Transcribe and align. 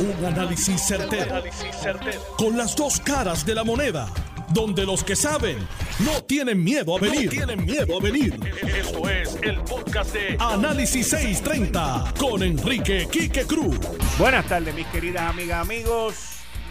Un 0.00 0.24
análisis 0.24 0.80
certero, 0.80 1.42
Con 2.36 2.56
las 2.56 2.76
dos 2.76 3.00
caras 3.00 3.44
de 3.44 3.54
la 3.54 3.64
moneda. 3.64 4.08
Donde 4.50 4.86
los 4.86 5.02
que 5.02 5.16
saben 5.16 5.58
no 5.98 6.22
tienen 6.22 6.62
miedo 6.62 6.96
a 6.96 7.00
venir. 7.00 7.28
tienen 7.28 7.64
miedo 7.64 7.98
a 7.98 8.00
venir. 8.00 8.38
Esto 8.62 9.08
es 9.10 9.36
el 9.42 9.58
podcast 9.62 10.14
de 10.14 10.36
Análisis 10.38 11.08
630 11.08 12.14
con 12.16 12.44
Enrique 12.44 13.08
Quique 13.10 13.44
Cruz. 13.44 13.76
Buenas 14.18 14.46
tardes, 14.46 14.72
mis 14.72 14.86
queridas 14.86 15.22
amigas, 15.22 15.60
amigos. 15.60 16.14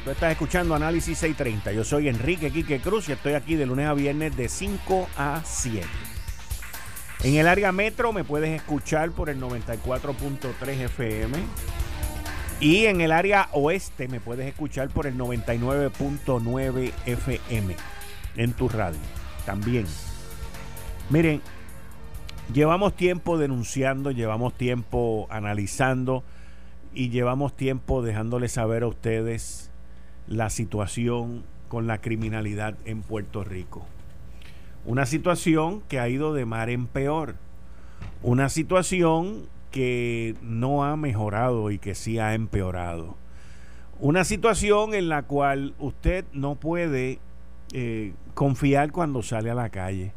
Tú 0.05 0.11
estás 0.11 0.31
escuchando 0.31 0.73
Análisis 0.73 1.17
630. 1.17 1.73
Yo 1.73 1.83
soy 1.83 2.07
Enrique 2.07 2.49
Quique 2.49 2.79
Cruz 2.79 3.09
y 3.09 3.11
estoy 3.11 3.33
aquí 3.33 3.55
de 3.55 3.65
lunes 3.65 3.87
a 3.87 3.93
viernes 3.93 4.37
de 4.37 4.47
5 4.47 5.09
a 5.17 5.41
7. 5.45 5.85
En 7.23 7.35
el 7.35 7.47
área 7.47 7.73
metro 7.73 8.13
me 8.13 8.23
puedes 8.23 8.51
escuchar 8.51 9.11
por 9.11 9.29
el 9.29 9.41
94.3 9.41 10.81
FM. 10.85 11.37
Y 12.59 12.85
en 12.85 13.01
el 13.01 13.11
área 13.11 13.49
oeste 13.51 14.07
me 14.07 14.19
puedes 14.19 14.47
escuchar 14.47 14.89
por 14.89 15.05
el 15.05 15.15
99.9 15.15 16.91
FM 17.05 17.75
en 18.35 18.53
tu 18.53 18.67
radio 18.67 18.97
también. 19.45 19.85
Miren, 21.11 21.41
llevamos 22.51 22.95
tiempo 22.95 23.37
denunciando, 23.37 24.09
llevamos 24.09 24.55
tiempo 24.55 25.27
analizando 25.29 26.23
y 26.95 27.09
llevamos 27.09 27.55
tiempo 27.55 28.01
dejándoles 28.01 28.53
saber 28.53 28.83
a 28.83 28.87
ustedes 28.87 29.69
la 30.27 30.49
situación 30.49 31.43
con 31.67 31.85
la 31.85 31.99
criminalidad 31.99 32.75
en 32.85 33.03
Puerto 33.03 33.43
Rico. 33.43 33.85
Una 34.83 35.05
situación 35.05 35.81
que 35.87 35.99
ha 35.99 36.09
ido 36.09 36.33
de 36.33 36.45
mar 36.45 36.71
en 36.71 36.87
peor. 36.87 37.35
Una 38.23 38.49
situación 38.49 39.47
que 39.71 40.35
no 40.41 40.83
ha 40.83 40.95
mejorado 40.95 41.71
y 41.71 41.79
que 41.79 41.95
sí 41.95 42.19
ha 42.19 42.33
empeorado. 42.33 43.15
Una 43.99 44.23
situación 44.23 44.93
en 44.93 45.09
la 45.09 45.23
cual 45.23 45.73
usted 45.79 46.25
no 46.33 46.55
puede 46.55 47.19
eh, 47.73 48.13
confiar 48.33 48.91
cuando 48.91 49.23
sale 49.23 49.49
a 49.49 49.55
la 49.55 49.69
calle. 49.69 50.13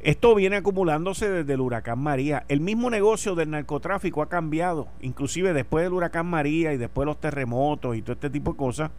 Esto 0.00 0.34
viene 0.34 0.56
acumulándose 0.56 1.30
desde 1.30 1.54
el 1.54 1.60
huracán 1.60 1.98
María. 1.98 2.44
El 2.48 2.60
mismo 2.60 2.90
negocio 2.90 3.34
del 3.34 3.50
narcotráfico 3.50 4.22
ha 4.22 4.28
cambiado, 4.28 4.88
inclusive 5.00 5.52
después 5.54 5.84
del 5.84 5.94
huracán 5.94 6.26
María 6.26 6.72
y 6.72 6.76
después 6.76 7.04
de 7.04 7.06
los 7.06 7.20
terremotos 7.20 7.96
y 7.96 8.02
todo 8.02 8.12
este 8.12 8.30
tipo 8.30 8.52
de 8.52 8.56
cosas 8.58 8.90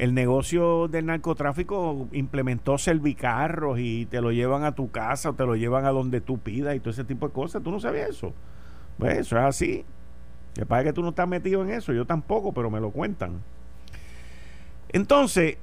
el 0.00 0.14
negocio 0.14 0.88
del 0.88 1.04
narcotráfico 1.04 2.08
implementó 2.12 2.78
servicarros 2.78 3.78
y 3.78 4.06
te 4.06 4.22
lo 4.22 4.32
llevan 4.32 4.64
a 4.64 4.74
tu 4.74 4.90
casa 4.90 5.28
o 5.28 5.34
te 5.34 5.44
lo 5.44 5.56
llevan 5.56 5.84
a 5.84 5.90
donde 5.90 6.22
tú 6.22 6.38
pidas 6.38 6.74
y 6.74 6.80
todo 6.80 6.90
ese 6.90 7.04
tipo 7.04 7.28
de 7.28 7.34
cosas. 7.34 7.62
¿Tú 7.62 7.70
no 7.70 7.80
sabías 7.80 8.08
eso? 8.08 8.32
Pues 9.00 9.18
eso 9.18 9.36
es 9.38 9.42
así. 9.42 9.84
Que 10.54 10.66
pasa 10.66 10.84
que 10.84 10.92
tú 10.92 11.02
no 11.02 11.08
estás 11.08 11.26
metido 11.26 11.62
en 11.62 11.70
eso, 11.70 11.92
yo 11.92 12.04
tampoco, 12.04 12.52
pero 12.52 12.70
me 12.70 12.80
lo 12.80 12.90
cuentan. 12.90 13.42
Entonces, 14.90 15.56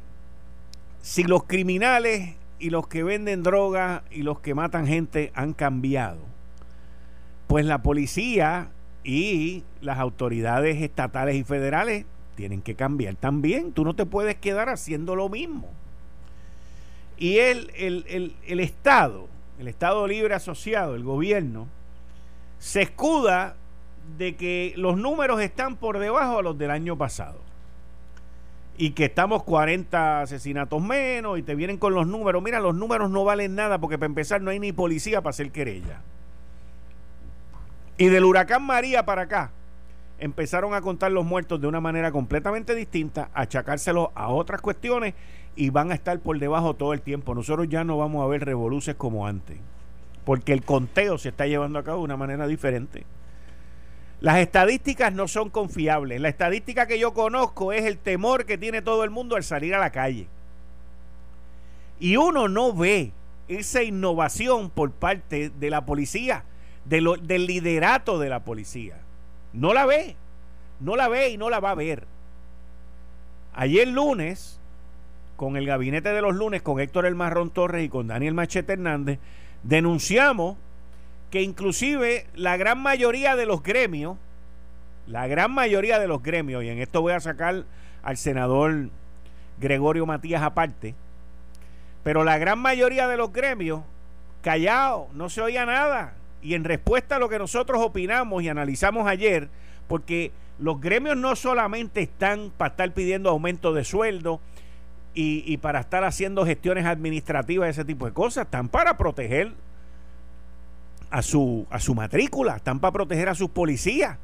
si 1.01 1.23
los 1.23 1.43
criminales 1.43 2.35
y 2.59 2.69
los 2.69 2.87
que 2.87 3.03
venden 3.03 3.43
droga 3.43 4.03
y 4.09 4.23
los 4.23 4.39
que 4.39 4.55
matan 4.55 4.87
gente 4.87 5.31
han 5.35 5.53
cambiado, 5.53 6.19
pues 7.47 7.65
la 7.65 7.83
policía 7.83 8.71
y 9.03 9.63
las 9.81 9.99
autoridades 9.99 10.81
estatales 10.81 11.35
y 11.35 11.43
federales 11.43 12.05
tienen 12.35 12.61
que 12.61 12.75
cambiar 12.75 13.15
también. 13.15 13.71
Tú 13.71 13.83
no 13.83 13.95
te 13.95 14.05
puedes 14.05 14.35
quedar 14.35 14.69
haciendo 14.69 15.15
lo 15.15 15.29
mismo. 15.29 15.69
Y 17.17 17.37
el, 17.37 17.71
el, 17.75 18.59
Estado, 18.59 19.27
el 19.59 19.67
Estado 19.67 20.07
Libre 20.07 20.35
Asociado, 20.35 20.95
el 20.95 21.03
gobierno, 21.03 21.67
se 22.59 22.81
escuda 22.81 23.55
de 24.17 24.35
que 24.35 24.73
los 24.77 24.97
números 24.97 25.41
están 25.41 25.75
por 25.75 25.99
debajo 25.99 26.37
de 26.37 26.43
los 26.43 26.57
del 26.57 26.71
año 26.71 26.97
pasado. 26.97 27.39
Y 28.77 28.91
que 28.91 29.05
estamos 29.05 29.43
40 29.43 30.21
asesinatos 30.21 30.81
menos 30.81 31.39
y 31.39 31.43
te 31.43 31.55
vienen 31.55 31.77
con 31.77 31.93
los 31.93 32.05
números. 32.05 32.43
Mira, 32.43 32.59
los 32.59 32.75
números 32.75 33.09
no 33.09 33.23
valen 33.23 33.55
nada 33.55 33.79
porque 33.79 33.97
para 33.97 34.05
empezar 34.05 34.41
no 34.41 34.51
hay 34.51 34.59
ni 34.59 34.71
policía 34.71 35.21
para 35.21 35.31
hacer 35.31 35.51
querella. 35.51 36.01
Y 37.97 38.07
del 38.07 38.25
huracán 38.25 38.63
María 38.63 39.03
para 39.05 39.23
acá, 39.23 39.51
empezaron 40.19 40.73
a 40.73 40.81
contar 40.81 41.11
los 41.11 41.25
muertos 41.25 41.59
de 41.59 41.67
una 41.67 41.81
manera 41.81 42.11
completamente 42.11 42.75
distinta, 42.75 43.29
achacárselos 43.33 44.09
a 44.13 44.29
otras 44.29 44.61
cuestiones 44.61 45.15
y 45.55 45.71
van 45.71 45.91
a 45.91 45.95
estar 45.95 46.19
por 46.19 46.37
debajo 46.37 46.75
todo 46.75 46.93
el 46.93 47.01
tiempo. 47.01 47.33
Nosotros 47.33 47.67
ya 47.69 47.83
no 47.83 47.97
vamos 47.97 48.23
a 48.23 48.27
ver 48.27 48.45
revoluciones 48.45 48.97
como 48.97 49.25
antes, 49.27 49.57
porque 50.27 50.51
el 50.51 50.61
conteo 50.61 51.17
se 51.17 51.29
está 51.29 51.47
llevando 51.47 51.79
a 51.79 51.85
cabo 51.85 51.99
de 51.99 52.03
una 52.03 52.17
manera 52.17 52.47
diferente. 52.47 53.05
Las 54.19 54.39
estadísticas 54.39 55.13
no 55.13 55.29
son 55.29 55.49
confiables. 55.49 56.19
La 56.19 56.27
estadística 56.27 56.85
que 56.85 56.99
yo 56.99 57.13
conozco 57.13 57.71
es 57.71 57.85
el 57.85 57.97
temor 57.97 58.45
que 58.45 58.57
tiene 58.57 58.81
todo 58.81 59.05
el 59.05 59.09
mundo 59.09 59.37
al 59.37 59.45
salir 59.45 59.73
a 59.73 59.79
la 59.79 59.93
calle. 59.93 60.27
Y 62.01 62.17
uno 62.17 62.49
no 62.49 62.73
ve 62.73 63.13
esa 63.47 63.83
innovación 63.83 64.69
por 64.69 64.91
parte 64.91 65.49
de 65.49 65.69
la 65.69 65.85
policía, 65.85 66.43
del 66.83 67.05
liderato 67.45 68.19
de 68.19 68.27
la 68.27 68.41
policía. 68.41 68.97
No 69.53 69.73
la 69.73 69.85
ve. 69.85 70.17
No 70.81 70.97
la 70.97 71.07
ve 71.07 71.29
y 71.29 71.37
no 71.37 71.49
la 71.49 71.61
va 71.61 71.71
a 71.71 71.75
ver. 71.75 72.03
Ayer 73.53 73.87
lunes, 73.87 74.59
con 75.37 75.55
el 75.55 75.65
gabinete 75.65 76.09
de 76.09 76.21
los 76.21 76.35
lunes, 76.35 76.61
con 76.63 76.81
Héctor 76.81 77.05
El 77.05 77.15
Marrón 77.15 77.49
Torres 77.49 77.85
y 77.85 77.87
con 77.87 78.07
Daniel 78.07 78.33
Machete 78.33 78.73
Hernández, 78.73 79.19
denunciamos 79.67 80.57
que 81.29 81.41
inclusive 81.41 82.25
la 82.35 82.55
gran 82.55 82.81
mayoría 82.81 83.35
de 83.35 83.45
los 83.45 83.61
gremios, 83.63 84.17
la 85.07 85.27
gran 85.27 85.51
mayoría 85.51 85.99
de 85.99 86.07
los 86.07 86.23
gremios, 86.23 86.63
y 86.63 86.69
en 86.69 86.79
esto 86.79 87.01
voy 87.01 87.13
a 87.13 87.19
sacar 87.19 87.65
al 88.01 88.17
senador 88.17 88.89
Gregorio 89.59 90.05
Matías 90.05 90.41
aparte, 90.41 90.95
pero 92.03 92.23
la 92.23 92.37
gran 92.37 92.59
mayoría 92.59 93.07
de 93.09 93.17
los 93.17 93.33
gremios, 93.33 93.81
callado, 94.41 95.09
no 95.13 95.29
se 95.29 95.41
oía 95.41 95.65
nada. 95.65 96.13
Y 96.41 96.53
en 96.53 96.63
respuesta 96.63 97.17
a 97.17 97.19
lo 97.19 97.27
que 97.27 97.39
nosotros 97.39 97.81
opinamos 97.81 98.43
y 98.43 98.49
analizamos 98.49 99.07
ayer, 99.07 99.49
porque 99.89 100.31
los 100.59 100.79
gremios 100.79 101.17
no 101.17 101.35
solamente 101.35 102.01
están 102.01 102.51
para 102.55 102.69
estar 102.69 102.93
pidiendo 102.93 103.29
aumento 103.29 103.73
de 103.73 103.83
sueldo 103.83 104.39
y, 105.19 105.57
para 105.57 105.79
estar 105.79 106.03
haciendo 106.03 106.45
gestiones 106.45 106.85
administrativas, 106.85 107.69
ese 107.69 107.83
tipo 107.83 108.05
de 108.05 108.13
cosas, 108.13 108.45
están 108.45 108.69
para 108.69 108.97
proteger 108.97 109.53
a 111.09 111.21
su, 111.21 111.65
a 111.69 111.79
su 111.79 111.95
matrícula, 111.95 112.57
están 112.57 112.79
para 112.79 112.91
proteger 112.91 113.29
a 113.29 113.35
sus 113.35 113.49
policías. 113.49 114.17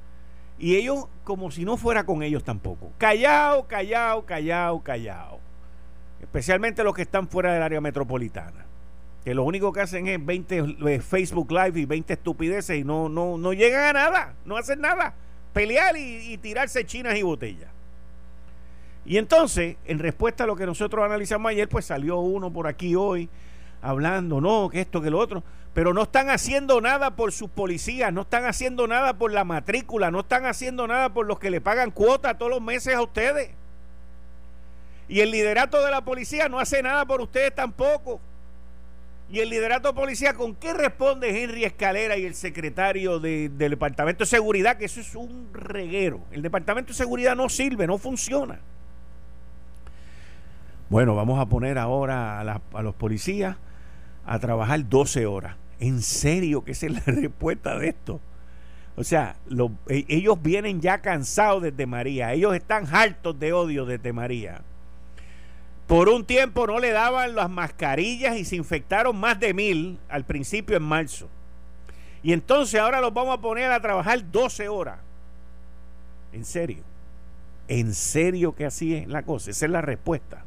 Y 0.59 0.75
ellos 0.75 1.07
como 1.23 1.49
si 1.49 1.65
no 1.65 1.77
fuera 1.77 2.05
con 2.05 2.21
ellos 2.21 2.43
tampoco. 2.43 2.91
Callao, 2.99 3.67
callao, 3.67 4.25
callao, 4.25 4.83
callao. 4.83 5.39
Especialmente 6.21 6.83
los 6.83 6.93
que 6.93 7.01
están 7.01 7.27
fuera 7.27 7.53
del 7.53 7.63
área 7.63 7.81
metropolitana 7.81 8.63
que 9.23 9.33
lo 9.33 9.43
único 9.43 9.71
que 9.71 9.81
hacen 9.81 10.07
es 10.07 10.23
20 10.23 10.77
eh, 10.85 10.99
Facebook 10.99 11.51
Live 11.51 11.79
y 11.79 11.85
20 11.85 12.13
estupideces 12.13 12.77
y 12.77 12.83
no, 12.83 13.07
no, 13.07 13.37
no 13.37 13.53
llegan 13.53 13.83
a 13.83 13.93
nada, 13.93 14.35
no 14.45 14.57
hacen 14.57 14.81
nada. 14.81 15.15
Pelear 15.53 15.95
y, 15.97 16.37
tirarse 16.39 16.85
chinas 16.85 17.15
y 17.15 17.21
botellas. 17.21 17.69
Y 19.05 19.17
entonces, 19.17 19.75
en 19.85 19.99
respuesta 19.99 20.45
a 20.45 20.47
lo 20.47 20.55
que 20.55 20.65
nosotros 20.65 21.03
analizamos 21.03 21.49
ayer, 21.49 21.67
pues 21.67 21.85
salió 21.85 22.19
uno 22.19 22.51
por 22.51 22.67
aquí 22.67 22.95
hoy 22.95 23.29
hablando, 23.81 24.39
no, 24.39 24.69
que 24.69 24.79
esto, 24.79 25.01
que 25.01 25.09
lo 25.09 25.19
otro, 25.19 25.43
pero 25.73 25.93
no 25.93 26.03
están 26.03 26.29
haciendo 26.29 26.79
nada 26.79 27.15
por 27.15 27.31
sus 27.31 27.49
policías, 27.49 28.13
no 28.13 28.21
están 28.21 28.45
haciendo 28.45 28.87
nada 28.87 29.17
por 29.17 29.31
la 29.31 29.43
matrícula, 29.43 30.09
no 30.09 30.21
están 30.21 30.45
haciendo 30.45 30.87
nada 30.87 31.13
por 31.13 31.25
los 31.25 31.39
que 31.39 31.49
le 31.49 31.59
pagan 31.59 31.91
cuota 31.91 32.37
todos 32.37 32.51
los 32.51 32.61
meses 32.61 32.95
a 32.95 33.01
ustedes. 33.01 33.51
Y 35.09 35.19
el 35.19 35.31
liderato 35.31 35.83
de 35.83 35.91
la 35.91 36.05
policía 36.05 36.47
no 36.47 36.59
hace 36.59 36.81
nada 36.81 37.05
por 37.05 37.19
ustedes 37.19 37.53
tampoco. 37.53 38.21
Y 39.29 39.39
el 39.39 39.49
liderato 39.49 39.93
policía, 39.95 40.33
¿con 40.33 40.55
qué 40.55 40.73
responde 40.73 41.43
Henry 41.43 41.65
Escalera 41.65 42.17
y 42.17 42.25
el 42.25 42.35
secretario 42.35 43.19
del 43.19 43.57
Departamento 43.57 44.23
de 44.23 44.27
Seguridad? 44.27 44.77
Que 44.77 44.85
eso 44.85 44.99
es 44.99 45.15
un 45.15 45.49
reguero. 45.53 46.21
El 46.31 46.41
Departamento 46.41 46.89
de 46.89 46.97
Seguridad 46.97 47.35
no 47.35 47.49
sirve, 47.49 47.87
no 47.87 47.97
funciona. 47.97 48.59
Bueno, 50.93 51.15
vamos 51.15 51.39
a 51.39 51.47
poner 51.47 51.79
ahora 51.79 52.39
a, 52.39 52.81
los 52.83 52.93
policías 52.93 53.57
a 54.27 54.37
trabajar 54.37 54.87
12 54.87 55.25
horas. 55.25 55.55
¿En 55.79 56.03
serio 56.03 56.63
que 56.63 56.73
esa 56.73 56.85
es 56.85 56.91
la 56.91 56.99
respuesta 57.07 57.79
de 57.79 57.89
esto? 57.89 58.21
O 58.95 59.03
sea, 59.03 59.37
e, 59.89 60.05
ellos 60.07 60.39
vienen 60.39 60.81
ya 60.81 61.01
cansados 61.01 61.63
desde 61.63 61.87
María. 61.87 62.31
Ellos 62.33 62.53
están 62.53 62.85
hartos 62.93 63.39
de 63.39 63.53
odio 63.53 63.87
desde 63.87 64.13
María. 64.13 64.61
Por 65.87 66.09
un 66.09 66.25
tiempo 66.25 66.67
no 66.67 66.77
le 66.77 66.91
daban 66.91 67.33
las 67.33 67.49
mascarillas 67.49 68.37
y 68.37 68.45
se 68.45 68.55
infectaron 68.55 69.17
más 69.17 69.39
de 69.39 69.55
mil 69.55 69.97
al 70.09 70.25
principio 70.25 70.77
en 70.77 70.83
marzo. 70.83 71.27
Y 72.21 72.33
entonces 72.33 72.79
ahora 72.79 73.01
los 73.01 73.15
vamos 73.15 73.35
a 73.35 73.41
poner 73.41 73.71
a 73.71 73.81
trabajar 73.81 74.31
12 74.31 74.69
horas. 74.69 74.99
En 76.33 76.45
serio. 76.45 76.83
En 77.67 77.95
serio 77.95 78.53
que 78.53 78.67
así 78.67 78.93
es 78.93 79.07
la 79.07 79.23
cosa. 79.23 79.49
Esa 79.49 79.65
es 79.65 79.71
la 79.71 79.81
respuesta. 79.81 80.45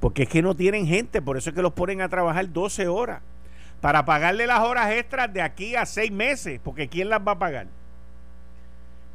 Porque 0.00 0.24
es 0.24 0.28
que 0.28 0.42
no 0.42 0.54
tienen 0.54 0.86
gente, 0.86 1.20
por 1.20 1.36
eso 1.36 1.50
es 1.50 1.56
que 1.56 1.62
los 1.62 1.72
ponen 1.72 2.00
a 2.00 2.08
trabajar 2.08 2.52
12 2.52 2.88
horas. 2.88 3.20
Para 3.80 4.04
pagarle 4.04 4.46
las 4.46 4.60
horas 4.60 4.90
extras 4.92 5.32
de 5.32 5.40
aquí 5.40 5.76
a 5.76 5.86
seis 5.86 6.10
meses, 6.10 6.60
porque 6.62 6.88
¿quién 6.88 7.08
las 7.08 7.20
va 7.20 7.32
a 7.32 7.38
pagar? 7.38 7.66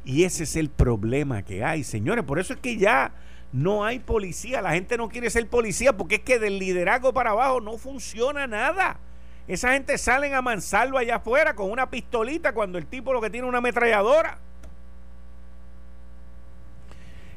Y 0.04 0.24
ese 0.24 0.44
es 0.44 0.56
el 0.56 0.68
problema 0.68 1.42
que 1.42 1.64
hay, 1.64 1.84
señores. 1.84 2.24
Por 2.24 2.38
eso 2.38 2.54
es 2.54 2.60
que 2.60 2.76
ya 2.76 3.12
no 3.52 3.84
hay 3.84 3.98
policía. 3.98 4.60
La 4.60 4.72
gente 4.72 4.96
no 4.98 5.08
quiere 5.08 5.30
ser 5.30 5.46
policía 5.48 5.96
porque 5.96 6.16
es 6.16 6.20
que 6.22 6.38
del 6.38 6.58
liderazgo 6.58 7.12
para 7.12 7.30
abajo 7.30 7.60
no 7.60 7.78
funciona 7.78 8.46
nada. 8.46 8.98
Esa 9.46 9.72
gente 9.72 9.96
salen 9.98 10.34
a 10.34 10.42
mansarlo 10.42 10.98
allá 10.98 11.16
afuera 11.16 11.54
con 11.54 11.70
una 11.70 11.90
pistolita 11.90 12.52
cuando 12.52 12.78
el 12.78 12.86
tipo 12.86 13.12
lo 13.12 13.20
que 13.20 13.30
tiene 13.30 13.46
una 13.46 13.58
ametralladora. 13.58 14.38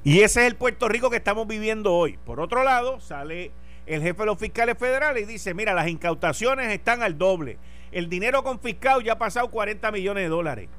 Y 0.08 0.22
ese 0.22 0.40
es 0.40 0.48
el 0.48 0.56
Puerto 0.56 0.88
Rico 0.88 1.10
que 1.10 1.18
estamos 1.18 1.46
viviendo 1.50 1.94
hoy. 1.94 2.18
Por 2.24 2.40
otro 2.40 2.64
lado, 2.64 3.02
sale 3.02 3.52
el 3.86 4.02
jefe 4.02 4.22
de 4.22 4.26
los 4.26 4.40
fiscales 4.40 4.78
federales 4.78 5.24
y 5.24 5.34
dice, 5.34 5.54
mira, 5.54 5.74
las 5.74 5.90
incautaciones 5.90 6.72
están 6.72 7.04
al 7.04 7.18
doble. 7.18 7.58
El 7.92 8.08
dinero 8.08 8.42
confiscado 8.42 9.02
ya 9.02 9.12
ha 9.12 9.18
pasado 9.18 9.52
40 9.52 9.92
millones 9.92 10.24
de 10.24 10.30
dólares. 10.30 10.70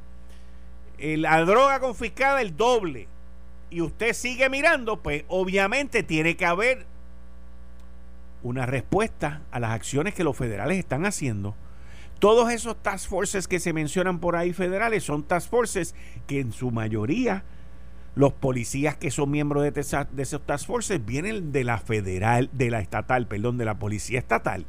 La 0.98 1.44
droga 1.44 1.78
confiscada 1.78 2.40
el 2.40 2.56
doble. 2.56 3.06
Y 3.68 3.82
usted 3.82 4.14
sigue 4.14 4.48
mirando, 4.48 5.02
pues 5.02 5.24
obviamente 5.28 6.02
tiene 6.02 6.34
que 6.34 6.46
haber 6.46 6.86
una 8.42 8.64
respuesta 8.64 9.42
a 9.50 9.60
las 9.60 9.72
acciones 9.72 10.14
que 10.14 10.24
los 10.24 10.38
federales 10.38 10.78
están 10.78 11.04
haciendo. 11.04 11.54
Todos 12.18 12.50
esos 12.50 12.82
task 12.82 13.10
forces 13.10 13.46
que 13.46 13.60
se 13.60 13.74
mencionan 13.74 14.20
por 14.20 14.36
ahí 14.36 14.54
federales 14.54 15.04
son 15.04 15.22
task 15.22 15.50
forces 15.50 15.94
que 16.26 16.40
en 16.40 16.50
su 16.50 16.70
mayoría 16.70 17.44
los 18.18 18.32
policías 18.32 18.96
que 18.96 19.12
son 19.12 19.30
miembros 19.30 19.62
de, 19.62 19.70
de 19.70 20.22
esos 20.24 20.44
task 20.44 20.66
forces 20.66 21.06
vienen 21.06 21.52
de 21.52 21.62
la 21.62 21.78
federal, 21.78 22.50
de 22.52 22.68
la 22.68 22.80
estatal, 22.80 23.28
perdón, 23.28 23.58
de 23.58 23.64
la 23.64 23.78
policía 23.78 24.18
estatal. 24.18 24.66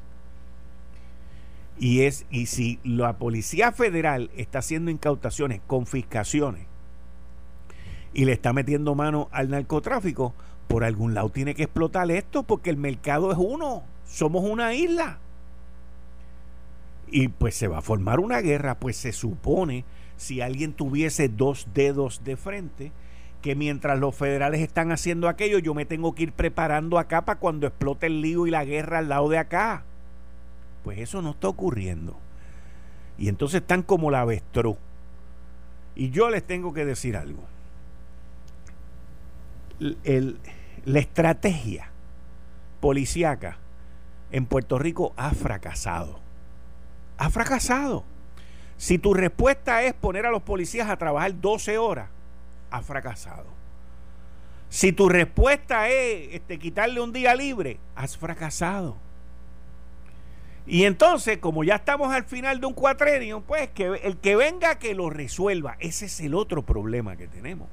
Y 1.80 2.02
es 2.02 2.28
y 2.30 2.46
si 2.46 2.80
la 2.84 3.18
policía 3.18 3.72
federal 3.72 4.30
está 4.38 4.60
haciendo 4.60 4.92
incautaciones, 4.92 5.62
confiscaciones 5.66 6.68
y 8.14 8.26
le 8.26 8.34
está 8.34 8.54
metiendo 8.54 8.94
mano 8.94 9.30
al 9.32 9.50
narcotráfico, 9.50 10.36
por 10.68 10.84
algún 10.84 11.16
lado 11.16 11.30
tiene 11.30 11.56
que 11.56 11.64
explotar 11.64 12.12
esto 12.12 12.44
porque 12.44 12.70
el 12.70 12.78
mercado 12.78 13.32
es 13.32 13.38
uno, 13.40 13.82
somos 14.06 14.44
una 14.44 14.76
isla. 14.76 15.18
Y 17.08 17.30
pues 17.30 17.56
se 17.56 17.68
va 17.68 17.80
a 17.80 17.82
formar 17.82 18.20
una 18.20 18.42
guerra, 18.42 18.80
pues 18.80 18.96
se 18.96 19.12
supone 19.12 19.86
si 20.18 20.40
alguien 20.40 20.74
tuviese 20.74 21.30
dos 21.30 21.68
dedos 21.74 22.24
de 22.24 22.38
frente, 22.38 22.92
que 23.42 23.56
mientras 23.56 24.00
los 24.00 24.16
federales 24.16 24.62
están 24.62 24.92
haciendo 24.92 25.30
aquello, 25.30 25.60
yo 25.60 25.74
me 25.74 25.86
tengo 25.86 26.14
que 26.14 26.24
ir 26.24 26.34
preparando 26.34 26.98
acá 26.98 27.24
para 27.26 27.40
cuando 27.40 27.68
explote 27.68 28.08
el 28.08 28.22
lío 28.22 28.48
y 28.48 28.52
la 28.52 28.66
guerra 28.66 29.00
al 29.00 29.10
lado 29.10 29.30
de 29.30 29.38
acá. 29.38 29.84
Pues 30.84 31.00
eso 31.00 31.22
no 31.22 31.32
está 31.32 31.48
ocurriendo. 31.48 32.18
Y 33.18 33.30
entonces 33.30 33.62
están 33.62 33.84
como 33.84 34.12
la 34.12 34.22
avestruz. 34.22 34.78
Y 35.96 36.10
yo 36.10 36.30
les 36.30 36.44
tengo 36.44 36.74
que 36.74 36.86
decir 36.86 37.18
algo. 37.18 37.44
la 40.86 41.00
estrategia 41.00 41.90
policíaca 42.80 43.58
en 44.32 44.46
Puerto 44.46 44.80
Rico 44.80 45.14
ha 45.18 45.32
fracasado. 45.32 46.20
Ha 47.18 47.30
fracasado. 47.30 48.04
Si 48.78 48.98
tu 48.98 49.14
respuesta 49.14 49.84
es 49.84 49.94
poner 49.94 50.26
a 50.26 50.32
los 50.32 50.42
policías 50.42 50.90
a 50.90 50.98
trabajar 50.98 51.40
12 51.40 51.78
horas, 51.78 52.10
ha 52.72 52.82
fracasado. 52.82 53.48
Si 54.70 54.92
tu 54.92 55.10
respuesta 55.10 55.90
es 55.90 56.36
este, 56.36 56.60
quitarle 56.60 57.02
un 57.02 57.12
día 57.12 57.36
libre, 57.36 57.80
has 57.96 58.18
fracasado. 58.18 58.98
Y 60.68 60.84
entonces, 60.84 61.40
como 61.40 61.64
ya 61.64 61.76
estamos 61.76 62.14
al 62.14 62.26
final 62.26 62.60
de 62.60 62.68
un 62.68 62.74
cuatrenio, 62.74 63.42
pues 63.42 63.70
que 63.70 63.86
el 64.04 64.18
que 64.18 64.36
venga 64.36 64.78
que 64.78 64.94
lo 64.94 65.10
resuelva. 65.10 65.76
Ese 65.80 66.06
es 66.06 66.20
el 66.20 66.36
otro 66.36 66.62
problema 66.62 67.16
que 67.16 67.28
tenemos. 67.28 67.68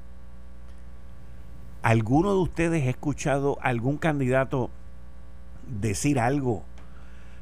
¿Alguno 1.83 2.31
de 2.33 2.39
ustedes 2.39 2.87
ha 2.87 2.89
escuchado 2.89 3.59
algún 3.61 3.97
candidato 3.97 4.71
decir 5.79 6.19
algo 6.19 6.63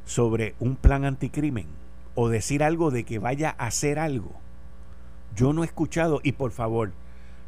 sobre 0.03 0.55
un 0.59 0.75
plan 0.75 1.05
anticrimen? 1.05 1.67
O 2.15 2.27
decir 2.27 2.61
algo 2.61 2.91
de 2.91 3.05
que 3.05 3.19
vaya 3.19 3.55
a 3.57 3.67
hacer 3.67 3.97
algo. 3.97 4.33
Yo 5.37 5.53
no 5.53 5.63
he 5.63 5.65
escuchado, 5.65 6.19
y 6.21 6.33
por 6.33 6.51
favor, 6.51 6.91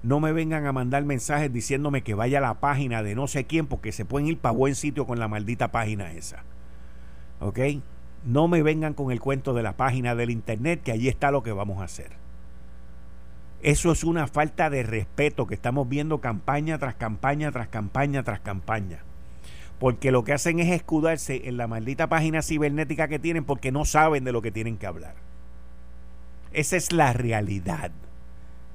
no 0.07 0.21
me 0.21 0.31
vengan 0.31 0.65
a 0.65 0.71
mandar 0.71 1.03
mensajes 1.03 1.51
diciéndome 1.51 2.01
que 2.01 2.13
vaya 2.13 2.37
a 2.37 2.41
la 2.41 2.61
página 2.61 3.03
de 3.03 3.13
no 3.13 3.27
sé 3.27 3.43
quién 3.43 3.67
porque 3.67 3.91
se 3.91 4.05
pueden 4.05 4.29
ir 4.29 4.37
para 4.37 4.53
buen 4.53 4.73
sitio 4.73 5.05
con 5.05 5.19
la 5.19 5.27
maldita 5.27 5.69
página 5.73 6.13
esa. 6.13 6.43
¿Ok? 7.41 7.59
No 8.23 8.47
me 8.47 8.63
vengan 8.63 8.93
con 8.93 9.11
el 9.11 9.19
cuento 9.19 9.53
de 9.53 9.63
la 9.63 9.75
página 9.75 10.15
del 10.15 10.29
internet 10.29 10.81
que 10.81 10.93
allí 10.93 11.09
está 11.09 11.29
lo 11.29 11.43
que 11.43 11.51
vamos 11.51 11.81
a 11.81 11.83
hacer. 11.83 12.11
Eso 13.61 13.91
es 13.91 14.05
una 14.05 14.27
falta 14.27 14.69
de 14.69 14.83
respeto 14.83 15.45
que 15.45 15.55
estamos 15.55 15.89
viendo 15.89 16.21
campaña 16.21 16.77
tras 16.77 16.95
campaña 16.95 17.51
tras 17.51 17.67
campaña 17.67 18.23
tras 18.23 18.39
campaña. 18.39 19.03
Porque 19.77 20.11
lo 20.11 20.23
que 20.23 20.31
hacen 20.31 20.61
es 20.61 20.69
escudarse 20.69 21.49
en 21.49 21.57
la 21.57 21.67
maldita 21.67 22.07
página 22.07 22.41
cibernética 22.41 23.09
que 23.09 23.19
tienen 23.19 23.43
porque 23.43 23.73
no 23.73 23.83
saben 23.83 24.23
de 24.23 24.31
lo 24.31 24.41
que 24.41 24.53
tienen 24.53 24.77
que 24.77 24.87
hablar. 24.87 25.15
Esa 26.53 26.77
es 26.77 26.93
la 26.93 27.11
realidad. 27.11 27.91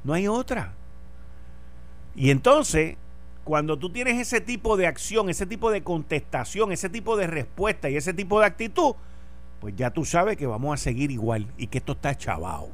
No 0.04 0.12
hay 0.12 0.28
otra. 0.28 0.74
Y 2.14 2.30
entonces, 2.30 2.96
cuando 3.44 3.78
tú 3.78 3.90
tienes 3.90 4.18
ese 4.18 4.40
tipo 4.40 4.76
de 4.76 4.86
acción, 4.86 5.28
ese 5.30 5.46
tipo 5.46 5.70
de 5.70 5.82
contestación, 5.82 6.72
ese 6.72 6.88
tipo 6.88 7.16
de 7.16 7.26
respuesta 7.26 7.88
y 7.90 7.96
ese 7.96 8.14
tipo 8.14 8.40
de 8.40 8.46
actitud, 8.46 8.94
pues 9.60 9.74
ya 9.76 9.90
tú 9.90 10.04
sabes 10.04 10.36
que 10.36 10.46
vamos 10.46 10.74
a 10.74 10.76
seguir 10.76 11.10
igual 11.10 11.46
y 11.56 11.68
que 11.68 11.78
esto 11.78 11.92
está 11.92 12.16
chavado. 12.16 12.68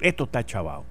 Esto 0.00 0.24
está 0.24 0.44
chavado. 0.44 0.84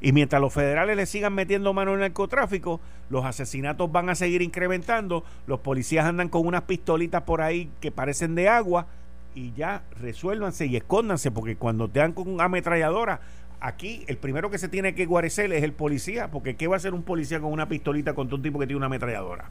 Y 0.00 0.12
mientras 0.12 0.40
los 0.40 0.52
federales 0.52 0.96
le 0.96 1.06
sigan 1.06 1.34
metiendo 1.34 1.72
mano 1.72 1.90
en 1.90 1.96
el 1.96 2.00
narcotráfico, 2.00 2.80
los 3.10 3.24
asesinatos 3.24 3.90
van 3.90 4.08
a 4.10 4.14
seguir 4.14 4.42
incrementando, 4.42 5.24
los 5.46 5.60
policías 5.60 6.06
andan 6.06 6.28
con 6.28 6.46
unas 6.46 6.62
pistolitas 6.62 7.22
por 7.22 7.42
ahí 7.42 7.70
que 7.80 7.90
parecen 7.90 8.34
de 8.34 8.48
agua 8.48 8.86
y 9.34 9.52
ya 9.52 9.82
resuélvanse 10.00 10.66
y 10.66 10.76
escóndanse 10.76 11.30
porque 11.30 11.56
cuando 11.56 11.88
te 11.88 12.00
dan 12.00 12.12
con 12.12 12.28
una 12.28 12.44
ametralladora 12.44 13.20
aquí 13.60 14.04
el 14.06 14.18
primero 14.18 14.50
que 14.50 14.58
se 14.58 14.68
tiene 14.68 14.94
que 14.94 15.06
guarecer 15.06 15.52
es 15.52 15.62
el 15.62 15.72
policía, 15.72 16.30
porque 16.30 16.56
¿qué 16.56 16.66
va 16.66 16.76
a 16.76 16.78
hacer 16.78 16.94
un 16.94 17.02
policía 17.02 17.40
con 17.40 17.52
una 17.52 17.68
pistolita 17.68 18.14
contra 18.14 18.36
un 18.36 18.42
tipo 18.42 18.58
que 18.58 18.66
tiene 18.66 18.76
una 18.76 18.86
ametralladora? 18.86 19.50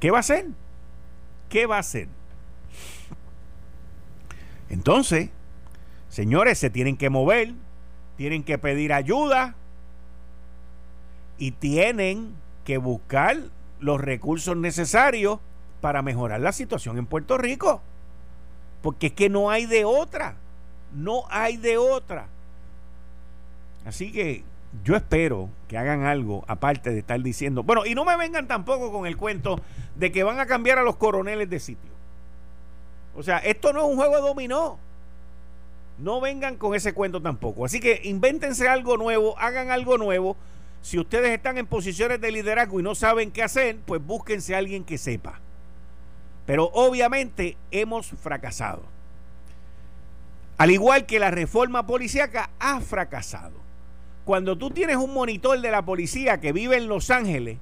¿Qué 0.00 0.10
va 0.10 0.18
a 0.18 0.20
hacer? 0.20 0.46
¿Qué 1.48 1.66
va 1.66 1.76
a 1.76 1.80
hacer? 1.80 2.08
Entonces, 4.68 5.30
señores, 6.08 6.58
se 6.58 6.70
tienen 6.70 6.96
que 6.96 7.10
mover, 7.10 7.54
tienen 8.16 8.44
que 8.44 8.56
pedir 8.58 8.92
ayuda 8.92 9.54
y 11.38 11.52
tienen 11.52 12.34
que 12.64 12.78
buscar 12.78 13.36
los 13.80 14.00
recursos 14.00 14.56
necesarios 14.56 15.40
para 15.80 16.02
mejorar 16.02 16.40
la 16.40 16.52
situación 16.52 16.98
en 16.98 17.06
Puerto 17.06 17.38
Rico. 17.38 17.82
Porque 18.82 19.08
es 19.08 19.12
que 19.12 19.28
no 19.28 19.50
hay 19.50 19.66
de 19.66 19.84
otra. 19.84 20.36
No 20.94 21.24
hay 21.30 21.56
de 21.56 21.78
otra. 21.78 22.28
Así 23.84 24.12
que 24.12 24.44
yo 24.84 24.94
espero 24.94 25.48
que 25.68 25.76
hagan 25.76 26.04
algo 26.04 26.44
aparte 26.46 26.90
de 26.90 27.00
estar 27.00 27.20
diciendo, 27.20 27.62
bueno, 27.62 27.86
y 27.86 27.94
no 27.94 28.04
me 28.04 28.16
vengan 28.16 28.46
tampoco 28.46 28.92
con 28.92 29.06
el 29.06 29.16
cuento 29.16 29.60
de 29.96 30.12
que 30.12 30.22
van 30.22 30.38
a 30.38 30.46
cambiar 30.46 30.78
a 30.78 30.82
los 30.82 30.96
coroneles 30.96 31.50
de 31.50 31.58
sitio. 31.58 31.90
O 33.16 33.22
sea, 33.22 33.38
esto 33.38 33.72
no 33.72 33.80
es 33.80 33.86
un 33.86 33.96
juego 33.96 34.16
de 34.16 34.22
dominó. 34.22 34.78
No 35.98 36.20
vengan 36.20 36.56
con 36.56 36.74
ese 36.74 36.94
cuento 36.94 37.20
tampoco. 37.20 37.64
Así 37.64 37.80
que 37.80 38.00
invéntense 38.04 38.68
algo 38.68 38.96
nuevo, 38.96 39.36
hagan 39.38 39.70
algo 39.70 39.98
nuevo. 39.98 40.36
Si 40.82 40.98
ustedes 40.98 41.30
están 41.30 41.58
en 41.58 41.66
posiciones 41.66 42.20
de 42.20 42.30
liderazgo 42.30 42.80
y 42.80 42.82
no 42.82 42.94
saben 42.94 43.32
qué 43.32 43.42
hacer, 43.42 43.78
pues 43.84 44.04
búsquense 44.04 44.54
a 44.54 44.58
alguien 44.58 44.84
que 44.84 44.96
sepa. 44.96 45.40
Pero 46.46 46.70
obviamente 46.72 47.56
hemos 47.70 48.06
fracasado. 48.06 48.82
Al 50.56 50.70
igual 50.70 51.06
que 51.06 51.18
la 51.18 51.30
reforma 51.30 51.86
policíaca 51.86 52.50
ha 52.58 52.80
fracasado 52.80 53.59
cuando 54.30 54.56
tú 54.56 54.70
tienes 54.70 54.94
un 54.94 55.12
monitor 55.12 55.60
de 55.60 55.72
la 55.72 55.84
policía 55.84 56.38
que 56.38 56.52
vive 56.52 56.76
en 56.76 56.86
Los 56.86 57.10
Ángeles 57.10 57.58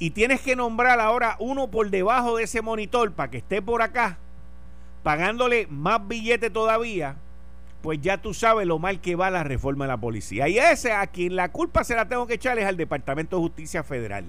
y 0.00 0.10
tienes 0.10 0.40
que 0.40 0.56
nombrar 0.56 0.98
ahora 0.98 1.36
uno 1.38 1.70
por 1.70 1.88
debajo 1.88 2.36
de 2.36 2.42
ese 2.42 2.62
monitor 2.62 3.12
para 3.12 3.30
que 3.30 3.36
esté 3.36 3.62
por 3.62 3.80
acá, 3.80 4.18
pagándole 5.04 5.68
más 5.70 6.08
billete 6.08 6.50
todavía, 6.50 7.14
pues 7.80 8.00
ya 8.00 8.20
tú 8.20 8.34
sabes 8.34 8.66
lo 8.66 8.80
mal 8.80 9.00
que 9.00 9.14
va 9.14 9.30
la 9.30 9.44
reforma 9.44 9.84
de 9.84 9.92
la 9.92 9.98
policía. 9.98 10.48
Y 10.48 10.58
ese 10.58 10.90
a 10.90 11.06
quien 11.06 11.36
la 11.36 11.52
culpa 11.52 11.84
se 11.84 11.94
la 11.94 12.08
tengo 12.08 12.26
que 12.26 12.34
echar 12.34 12.58
es 12.58 12.66
al 12.66 12.76
Departamento 12.76 13.36
de 13.36 13.42
Justicia 13.42 13.84
Federal 13.84 14.24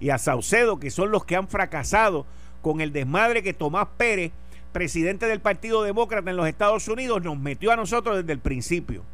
y 0.00 0.08
a 0.08 0.16
Saucedo, 0.16 0.80
que 0.80 0.90
son 0.90 1.10
los 1.10 1.26
que 1.26 1.36
han 1.36 1.48
fracasado 1.48 2.24
con 2.62 2.80
el 2.80 2.94
desmadre 2.94 3.42
que 3.42 3.52
Tomás 3.52 3.88
Pérez, 3.98 4.32
presidente 4.72 5.26
del 5.26 5.40
Partido 5.40 5.82
Demócrata 5.82 6.30
en 6.30 6.38
los 6.38 6.48
Estados 6.48 6.88
Unidos, 6.88 7.22
nos 7.22 7.38
metió 7.38 7.70
a 7.70 7.76
nosotros 7.76 8.16
desde 8.16 8.32
el 8.32 8.40
principio. 8.40 9.04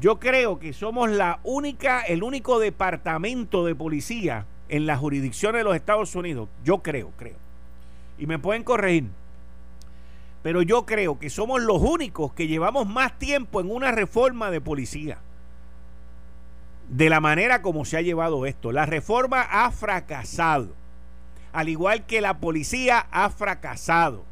Yo 0.00 0.18
creo 0.18 0.58
que 0.58 0.72
somos 0.72 1.10
la 1.10 1.40
única, 1.44 2.00
el 2.00 2.22
único 2.22 2.58
departamento 2.58 3.64
de 3.66 3.74
policía 3.74 4.46
en 4.70 4.86
la 4.86 4.96
jurisdicción 4.96 5.54
de 5.54 5.62
los 5.62 5.76
Estados 5.76 6.14
Unidos. 6.14 6.48
Yo 6.64 6.78
creo, 6.78 7.12
creo. 7.18 7.36
Y 8.18 8.26
me 8.26 8.38
pueden 8.38 8.64
corregir. 8.64 9.08
Pero 10.42 10.62
yo 10.62 10.86
creo 10.86 11.18
que 11.18 11.28
somos 11.28 11.60
los 11.60 11.82
únicos 11.82 12.32
que 12.32 12.46
llevamos 12.46 12.88
más 12.88 13.18
tiempo 13.18 13.60
en 13.60 13.70
una 13.70 13.92
reforma 13.92 14.50
de 14.50 14.62
policía. 14.62 15.18
de 16.90 17.08
la 17.08 17.20
manera 17.20 17.62
como 17.62 17.84
se 17.84 17.96
ha 17.96 18.02
llevado 18.02 18.46
esto. 18.46 18.72
La 18.72 18.84
reforma 18.84 19.42
ha 19.42 19.70
fracasado, 19.70 20.74
al 21.52 21.68
igual 21.68 22.04
que 22.06 22.20
la 22.20 22.38
policía 22.38 23.06
ha 23.10 23.30
fracasado, 23.30 24.24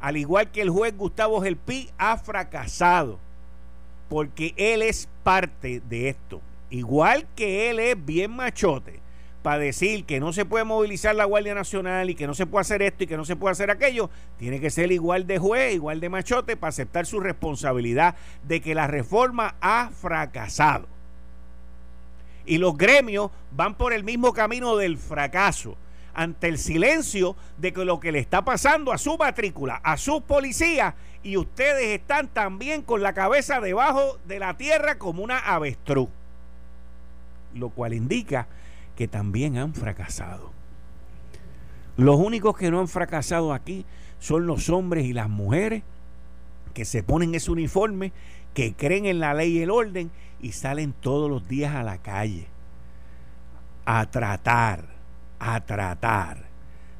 al 0.00 0.16
igual 0.16 0.50
que 0.50 0.62
el 0.62 0.70
juez 0.70 0.96
Gustavo 0.96 1.40
Gelpi 1.42 1.90
ha 1.98 2.16
fracasado, 2.16 3.18
porque 4.12 4.52
él 4.58 4.82
es 4.82 5.08
parte 5.22 5.80
de 5.88 6.10
esto. 6.10 6.42
Igual 6.68 7.26
que 7.34 7.70
él 7.70 7.78
es 7.78 7.96
bien 8.04 8.30
machote 8.30 9.00
para 9.42 9.56
decir 9.56 10.04
que 10.04 10.20
no 10.20 10.34
se 10.34 10.44
puede 10.44 10.64
movilizar 10.64 11.14
la 11.14 11.24
Guardia 11.24 11.54
Nacional 11.54 12.10
y 12.10 12.14
que 12.14 12.26
no 12.26 12.34
se 12.34 12.44
puede 12.44 12.60
hacer 12.60 12.82
esto 12.82 13.04
y 13.04 13.06
que 13.06 13.16
no 13.16 13.24
se 13.24 13.36
puede 13.36 13.52
hacer 13.52 13.70
aquello, 13.70 14.10
tiene 14.38 14.60
que 14.60 14.68
ser 14.68 14.92
igual 14.92 15.26
de 15.26 15.38
juez, 15.38 15.74
igual 15.74 15.98
de 15.98 16.10
machote 16.10 16.58
para 16.58 16.68
aceptar 16.68 17.06
su 17.06 17.20
responsabilidad 17.20 18.14
de 18.46 18.60
que 18.60 18.74
la 18.74 18.86
reforma 18.86 19.54
ha 19.62 19.88
fracasado 19.88 20.86
y 22.44 22.58
los 22.58 22.76
gremios 22.76 23.30
van 23.50 23.76
por 23.76 23.94
el 23.94 24.04
mismo 24.04 24.34
camino 24.34 24.76
del 24.76 24.98
fracaso 24.98 25.74
ante 26.12 26.48
el 26.48 26.58
silencio 26.58 27.34
de 27.56 27.72
que 27.72 27.86
lo 27.86 27.98
que 27.98 28.12
le 28.12 28.18
está 28.18 28.44
pasando 28.44 28.92
a 28.92 28.98
su 28.98 29.16
matrícula, 29.16 29.76
a 29.82 29.96
sus 29.96 30.20
policías, 30.20 30.92
y 31.22 31.36
ustedes 31.36 32.00
están 32.00 32.28
también 32.28 32.82
con 32.82 33.02
la 33.02 33.12
cabeza 33.12 33.60
debajo 33.60 34.18
de 34.26 34.38
la 34.38 34.56
tierra 34.56 34.98
como 34.98 35.22
una 35.22 35.38
avestruz. 35.38 36.08
Lo 37.54 37.70
cual 37.70 37.94
indica 37.94 38.48
que 38.96 39.08
también 39.08 39.56
han 39.58 39.74
fracasado. 39.74 40.52
Los 41.96 42.16
únicos 42.16 42.56
que 42.56 42.70
no 42.70 42.80
han 42.80 42.88
fracasado 42.88 43.52
aquí 43.52 43.84
son 44.18 44.46
los 44.46 44.68
hombres 44.70 45.04
y 45.04 45.12
las 45.12 45.28
mujeres 45.28 45.82
que 46.74 46.84
se 46.84 47.02
ponen 47.02 47.34
ese 47.34 47.50
uniforme, 47.50 48.12
que 48.54 48.74
creen 48.74 49.06
en 49.06 49.20
la 49.20 49.34
ley 49.34 49.58
y 49.58 49.62
el 49.62 49.70
orden 49.70 50.10
y 50.40 50.52
salen 50.52 50.92
todos 50.92 51.30
los 51.30 51.46
días 51.48 51.74
a 51.74 51.82
la 51.82 51.98
calle 51.98 52.48
a 53.84 54.10
tratar, 54.10 54.86
a 55.38 55.60
tratar 55.64 56.46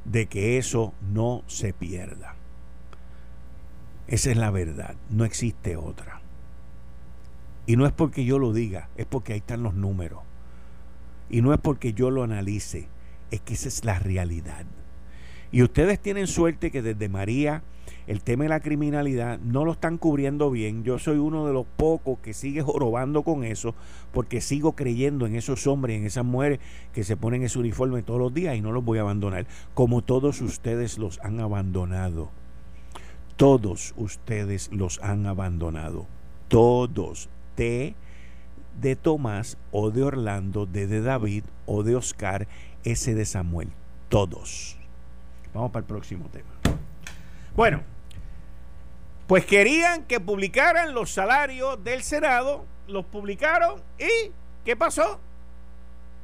de 0.04 0.26
que 0.26 0.58
eso 0.58 0.92
no 1.00 1.42
se 1.46 1.72
pierda. 1.72 2.34
Esa 4.08 4.30
es 4.30 4.36
la 4.36 4.50
verdad, 4.50 4.96
no 5.10 5.24
existe 5.24 5.76
otra. 5.76 6.20
Y 7.66 7.76
no 7.76 7.86
es 7.86 7.92
porque 7.92 8.24
yo 8.24 8.38
lo 8.38 8.52
diga, 8.52 8.88
es 8.96 9.06
porque 9.06 9.32
ahí 9.34 9.38
están 9.38 9.62
los 9.62 9.74
números. 9.74 10.20
Y 11.30 11.42
no 11.42 11.54
es 11.54 11.60
porque 11.60 11.92
yo 11.92 12.10
lo 12.10 12.22
analice, 12.22 12.88
es 13.30 13.40
que 13.40 13.54
esa 13.54 13.68
es 13.68 13.84
la 13.84 13.98
realidad. 13.98 14.66
Y 15.50 15.62
ustedes 15.62 16.00
tienen 16.00 16.26
suerte 16.26 16.70
que 16.70 16.82
desde 16.82 17.08
María 17.08 17.62
el 18.06 18.22
tema 18.22 18.44
de 18.44 18.50
la 18.50 18.60
criminalidad 18.60 19.38
no 19.38 19.64
lo 19.64 19.72
están 19.72 19.96
cubriendo 19.98 20.50
bien. 20.50 20.82
Yo 20.82 20.98
soy 20.98 21.18
uno 21.18 21.46
de 21.46 21.52
los 21.52 21.66
pocos 21.66 22.18
que 22.18 22.34
sigue 22.34 22.62
jorobando 22.62 23.22
con 23.22 23.44
eso 23.44 23.74
porque 24.12 24.40
sigo 24.40 24.72
creyendo 24.72 25.26
en 25.26 25.36
esos 25.36 25.66
hombres, 25.66 25.98
en 25.98 26.06
esas 26.06 26.24
mujeres 26.24 26.58
que 26.92 27.04
se 27.04 27.16
ponen 27.16 27.42
ese 27.42 27.58
uniforme 27.58 28.02
todos 28.02 28.20
los 28.20 28.34
días 28.34 28.56
y 28.56 28.60
no 28.60 28.72
los 28.72 28.84
voy 28.84 28.98
a 28.98 29.02
abandonar, 29.02 29.46
como 29.74 30.02
todos 30.02 30.40
ustedes 30.40 30.98
los 30.98 31.20
han 31.20 31.40
abandonado. 31.40 32.30
Todos 33.36 33.94
ustedes 33.96 34.70
los 34.72 35.00
han 35.02 35.26
abandonado. 35.26 36.06
Todos. 36.48 37.28
T 37.54 37.94
de 38.80 38.96
Tomás 38.96 39.58
o 39.70 39.90
de 39.90 40.02
Orlando, 40.02 40.66
D 40.66 40.86
de 40.86 41.02
David 41.02 41.44
o 41.66 41.82
de 41.82 41.96
Oscar, 41.96 42.48
S 42.84 43.14
de 43.14 43.24
Samuel. 43.24 43.70
Todos. 44.08 44.76
Vamos 45.54 45.70
para 45.70 45.80
el 45.80 45.86
próximo 45.86 46.28
tema. 46.30 46.50
Bueno, 47.54 47.82
pues 49.26 49.44
querían 49.44 50.04
que 50.04 50.20
publicaran 50.20 50.94
los 50.94 51.12
salarios 51.12 51.82
del 51.84 52.02
Senado, 52.02 52.64
los 52.86 53.04
publicaron 53.04 53.82
y 53.98 54.32
¿qué 54.64 54.76
pasó? 54.76 55.20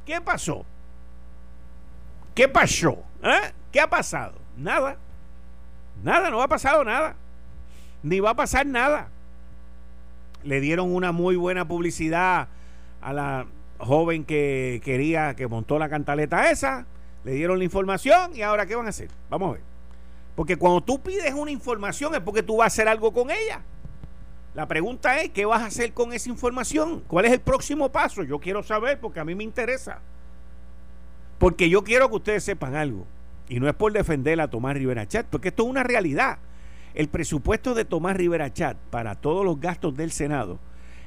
¿Qué 0.05 0.21
pasó? 0.21 0.65
¿Qué 2.33 2.47
pasó? 2.47 3.03
¿Eh? 3.21 3.53
¿Qué 3.71 3.79
ha 3.79 3.89
pasado? 3.89 4.33
Nada. 4.57 4.97
Nada, 6.03 6.29
no 6.29 6.41
ha 6.41 6.47
pasado 6.47 6.83
nada. 6.83 7.15
Ni 8.03 8.19
va 8.19 8.31
a 8.31 8.35
pasar 8.35 8.65
nada. 8.65 9.09
Le 10.43 10.61
dieron 10.61 10.93
una 10.93 11.11
muy 11.11 11.35
buena 11.35 11.67
publicidad 11.67 12.47
a 13.01 13.13
la 13.13 13.45
joven 13.77 14.23
que 14.23 14.81
quería, 14.83 15.35
que 15.35 15.47
montó 15.47 15.79
la 15.79 15.89
cantaleta 15.89 16.49
esa. 16.51 16.85
Le 17.23 17.33
dieron 17.33 17.57
la 17.57 17.65
información 17.65 18.35
y 18.35 18.41
ahora 18.41 18.65
¿qué 18.65 18.75
van 18.75 18.85
a 18.85 18.89
hacer? 18.89 19.09
Vamos 19.29 19.49
a 19.49 19.53
ver. 19.53 19.61
Porque 20.35 20.55
cuando 20.55 20.81
tú 20.81 21.01
pides 21.01 21.33
una 21.33 21.51
información 21.51 22.15
es 22.15 22.21
porque 22.21 22.43
tú 22.43 22.57
vas 22.57 22.65
a 22.65 22.67
hacer 22.67 22.87
algo 22.87 23.11
con 23.11 23.29
ella. 23.29 23.61
La 24.55 24.67
pregunta 24.67 25.21
es, 25.21 25.29
¿qué 25.29 25.45
vas 25.45 25.61
a 25.61 25.65
hacer 25.65 25.93
con 25.93 26.13
esa 26.13 26.29
información? 26.29 27.03
¿Cuál 27.07 27.25
es 27.25 27.33
el 27.33 27.41
próximo 27.41 27.91
paso? 27.91 28.23
Yo 28.23 28.39
quiero 28.39 28.63
saber 28.63 28.99
porque 28.99 29.19
a 29.19 29.25
mí 29.25 29.35
me 29.35 29.43
interesa. 29.43 29.99
Porque 31.37 31.69
yo 31.69 31.83
quiero 31.83 32.09
que 32.09 32.15
ustedes 32.15 32.43
sepan 32.43 32.75
algo. 32.75 33.05
Y 33.49 33.59
no 33.59 33.67
es 33.67 33.73
por 33.73 33.91
defender 33.91 34.39
a 34.39 34.49
Tomás 34.49 34.75
Rivera 34.75 35.07
Chat, 35.07 35.25
porque 35.25 35.49
esto 35.49 35.63
es 35.63 35.69
una 35.69 35.83
realidad. 35.83 36.37
El 36.93 37.09
presupuesto 37.09 37.73
de 37.73 37.83
Tomás 37.83 38.15
Rivera 38.15 38.53
Chat 38.53 38.77
para 38.89 39.15
todos 39.15 39.43
los 39.43 39.59
gastos 39.59 39.97
del 39.97 40.11
Senado 40.11 40.59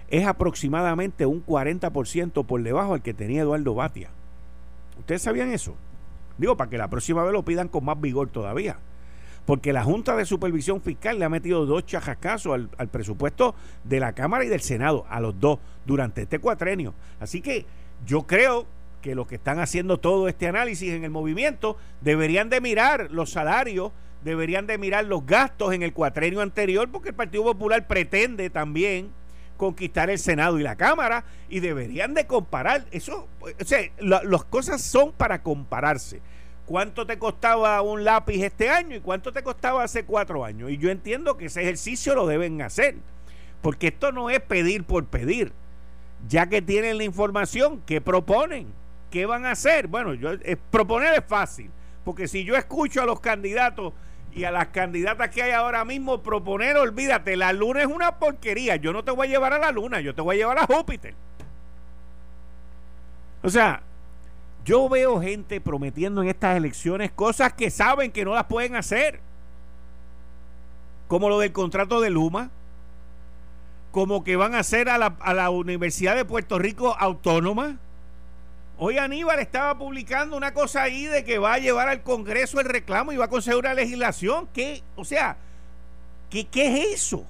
es 0.08 0.26
aproximadamente 0.26 1.24
un 1.24 1.44
40% 1.46 2.44
por 2.44 2.62
debajo 2.62 2.92
del 2.92 3.02
que 3.02 3.14
tenía 3.14 3.42
Eduardo 3.42 3.74
Batia. 3.74 4.10
¿Ustedes 4.98 5.22
sabían 5.22 5.50
eso? 5.50 5.74
Digo, 6.36 6.56
para 6.56 6.68
que 6.68 6.78
la 6.78 6.88
próxima 6.88 7.22
vez 7.22 7.32
lo 7.32 7.44
pidan 7.44 7.68
con 7.68 7.84
más 7.84 8.00
vigor 8.00 8.28
todavía 8.28 8.78
porque 9.46 9.72
la 9.72 9.82
Junta 9.82 10.16
de 10.16 10.24
Supervisión 10.24 10.80
Fiscal 10.80 11.18
le 11.18 11.24
ha 11.24 11.28
metido 11.28 11.66
dos 11.66 11.84
chajascasos 11.84 12.54
al, 12.54 12.70
al, 12.78 12.88
presupuesto 12.88 13.54
de 13.84 14.00
la 14.00 14.12
Cámara 14.12 14.44
y 14.44 14.48
del 14.48 14.60
Senado, 14.60 15.04
a 15.08 15.20
los 15.20 15.38
dos, 15.40 15.58
durante 15.84 16.22
este 16.22 16.38
cuatrenio. 16.38 16.94
Así 17.20 17.40
que 17.40 17.66
yo 18.06 18.22
creo 18.26 18.66
que 19.02 19.14
los 19.14 19.26
que 19.26 19.34
están 19.34 19.58
haciendo 19.58 19.98
todo 19.98 20.28
este 20.28 20.48
análisis 20.48 20.92
en 20.92 21.04
el 21.04 21.10
movimiento 21.10 21.76
deberían 22.00 22.48
de 22.48 22.62
mirar 22.62 23.10
los 23.10 23.30
salarios, 23.30 23.92
deberían 24.24 24.66
de 24.66 24.78
mirar 24.78 25.04
los 25.04 25.26
gastos 25.26 25.74
en 25.74 25.82
el 25.82 25.92
cuatrenio 25.92 26.40
anterior, 26.40 26.88
porque 26.90 27.10
el 27.10 27.14
Partido 27.14 27.44
Popular 27.44 27.86
pretende 27.86 28.48
también 28.48 29.10
conquistar 29.56 30.08
el 30.08 30.18
Senado 30.18 30.58
y 30.58 30.62
la 30.62 30.76
Cámara 30.76 31.24
y 31.48 31.60
deberían 31.60 32.14
de 32.14 32.26
comparar 32.26 32.86
eso, 32.90 33.28
o 33.40 33.64
sea, 33.64 33.80
las 34.00 34.44
cosas 34.44 34.80
son 34.80 35.12
para 35.12 35.42
compararse 35.42 36.22
cuánto 36.66 37.06
te 37.06 37.18
costaba 37.18 37.82
un 37.82 38.04
lápiz 38.04 38.42
este 38.42 38.70
año 38.70 38.96
y 38.96 39.00
cuánto 39.00 39.32
te 39.32 39.42
costaba 39.42 39.84
hace 39.84 40.04
cuatro 40.04 40.44
años. 40.44 40.70
Y 40.70 40.78
yo 40.78 40.90
entiendo 40.90 41.36
que 41.36 41.46
ese 41.46 41.62
ejercicio 41.62 42.14
lo 42.14 42.26
deben 42.26 42.62
hacer, 42.62 42.96
porque 43.60 43.88
esto 43.88 44.12
no 44.12 44.30
es 44.30 44.40
pedir 44.40 44.84
por 44.84 45.04
pedir. 45.06 45.52
Ya 46.28 46.46
que 46.48 46.62
tienen 46.62 46.98
la 46.98 47.04
información, 47.04 47.82
¿qué 47.84 48.00
proponen? 48.00 48.68
¿Qué 49.12 49.26
van 49.26 49.44
a 49.44 49.50
hacer? 49.50 49.88
Bueno, 49.88 50.14
yo, 50.14 50.32
eh, 50.32 50.56
proponer 50.70 51.12
es 51.12 51.24
fácil, 51.26 51.70
porque 52.02 52.26
si 52.26 52.44
yo 52.44 52.56
escucho 52.56 53.02
a 53.02 53.04
los 53.04 53.20
candidatos 53.20 53.92
y 54.32 54.44
a 54.44 54.50
las 54.50 54.68
candidatas 54.68 55.28
que 55.28 55.42
hay 55.42 55.52
ahora 55.52 55.84
mismo, 55.84 56.22
proponer, 56.22 56.78
olvídate, 56.78 57.36
la 57.36 57.52
luna 57.52 57.82
es 57.82 57.88
una 57.88 58.18
porquería. 58.18 58.76
Yo 58.76 58.90
no 58.90 59.04
te 59.04 59.10
voy 59.10 59.26
a 59.26 59.30
llevar 59.30 59.52
a 59.52 59.58
la 59.58 59.70
luna, 59.70 60.00
yo 60.00 60.14
te 60.14 60.22
voy 60.22 60.36
a 60.36 60.38
llevar 60.38 60.58
a 60.58 60.66
Júpiter. 60.66 61.14
O 63.42 63.50
sea, 63.50 63.82
yo 64.64 64.88
veo 64.88 65.20
gente 65.20 65.60
prometiendo 65.60 66.22
en 66.22 66.28
estas 66.28 66.56
elecciones 66.56 67.12
cosas 67.12 67.52
que 67.52 67.70
saben 67.70 68.12
que 68.12 68.24
no 68.24 68.32
las 68.32 68.44
pueden 68.44 68.76
hacer. 68.76 69.20
Como 71.06 71.28
lo 71.28 71.38
del 71.38 71.52
contrato 71.52 72.00
de 72.00 72.08
Luma. 72.08 72.50
Como 73.90 74.24
que 74.24 74.36
van 74.36 74.54
a 74.54 74.60
hacer 74.60 74.88
a 74.88 74.96
la, 74.96 75.16
a 75.20 75.34
la 75.34 75.50
Universidad 75.50 76.16
de 76.16 76.24
Puerto 76.24 76.58
Rico 76.58 76.96
autónoma. 76.98 77.76
Hoy 78.78 78.98
Aníbal 78.98 79.38
estaba 79.38 79.78
publicando 79.78 80.36
una 80.36 80.52
cosa 80.54 80.82
ahí 80.82 81.06
de 81.06 81.24
que 81.24 81.38
va 81.38 81.54
a 81.54 81.58
llevar 81.58 81.88
al 81.88 82.02
Congreso 82.02 82.58
el 82.58 82.66
reclamo 82.66 83.12
y 83.12 83.16
va 83.16 83.26
a 83.26 83.28
conseguir 83.28 83.60
una 83.60 83.74
legislación. 83.74 84.48
¿Qué? 84.52 84.82
O 84.96 85.04
sea, 85.04 85.36
¿qué, 86.30 86.46
qué 86.46 86.66
es 86.66 86.94
eso? 87.02 87.24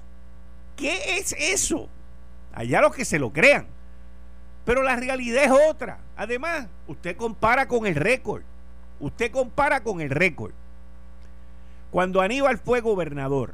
¿Qué 0.75 1.17
es 1.17 1.33
eso? 1.37 1.89
Allá 2.53 2.81
los 2.81 2.95
que 2.95 3.05
se 3.05 3.19
lo 3.19 3.31
crean. 3.31 3.67
Pero 4.65 4.81
la 4.81 4.95
realidad 4.95 5.43
es 5.43 5.51
otra. 5.69 5.99
Además, 6.15 6.67
usted 6.87 7.17
compara 7.17 7.67
con 7.67 7.85
el 7.85 7.95
récord. 7.95 8.43
Usted 8.99 9.31
compara 9.31 9.83
con 9.83 10.01
el 10.01 10.09
récord. 10.09 10.53
Cuando 11.91 12.21
Aníbal 12.21 12.57
fue 12.57 12.81
gobernador, 12.81 13.53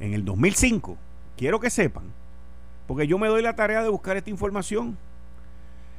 en 0.00 0.14
el 0.14 0.24
2005, 0.24 0.96
quiero 1.36 1.60
que 1.60 1.70
sepan, 1.70 2.04
porque 2.86 3.06
yo 3.06 3.18
me 3.18 3.28
doy 3.28 3.42
la 3.42 3.54
tarea 3.54 3.82
de 3.82 3.88
buscar 3.88 4.16
esta 4.16 4.30
información. 4.30 4.96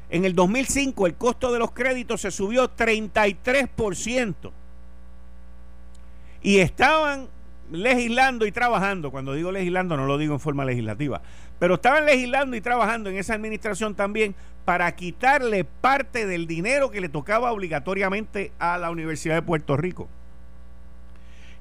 En 0.09 0.25
el 0.25 0.33
2005 0.33 1.07
el 1.07 1.15
costo 1.15 1.51
de 1.51 1.59
los 1.59 1.71
créditos 1.71 2.21
se 2.21 2.31
subió 2.31 2.75
33%. 2.75 4.51
Y 6.41 6.59
estaban 6.59 7.27
legislando 7.71 8.45
y 8.45 8.51
trabajando, 8.51 9.11
cuando 9.11 9.33
digo 9.33 9.51
legislando 9.51 9.95
no 9.97 10.05
lo 10.05 10.17
digo 10.17 10.33
en 10.33 10.39
forma 10.39 10.65
legislativa, 10.65 11.21
pero 11.59 11.75
estaban 11.75 12.05
legislando 12.05 12.55
y 12.55 12.61
trabajando 12.61 13.09
en 13.09 13.17
esa 13.17 13.35
administración 13.35 13.93
también 13.93 14.33
para 14.65 14.91
quitarle 14.95 15.63
parte 15.63 16.25
del 16.25 16.47
dinero 16.47 16.89
que 16.89 17.01
le 17.01 17.09
tocaba 17.09 17.51
obligatoriamente 17.51 18.51
a 18.59 18.77
la 18.77 18.89
Universidad 18.89 19.35
de 19.35 19.41
Puerto 19.41 19.77
Rico. 19.77 20.07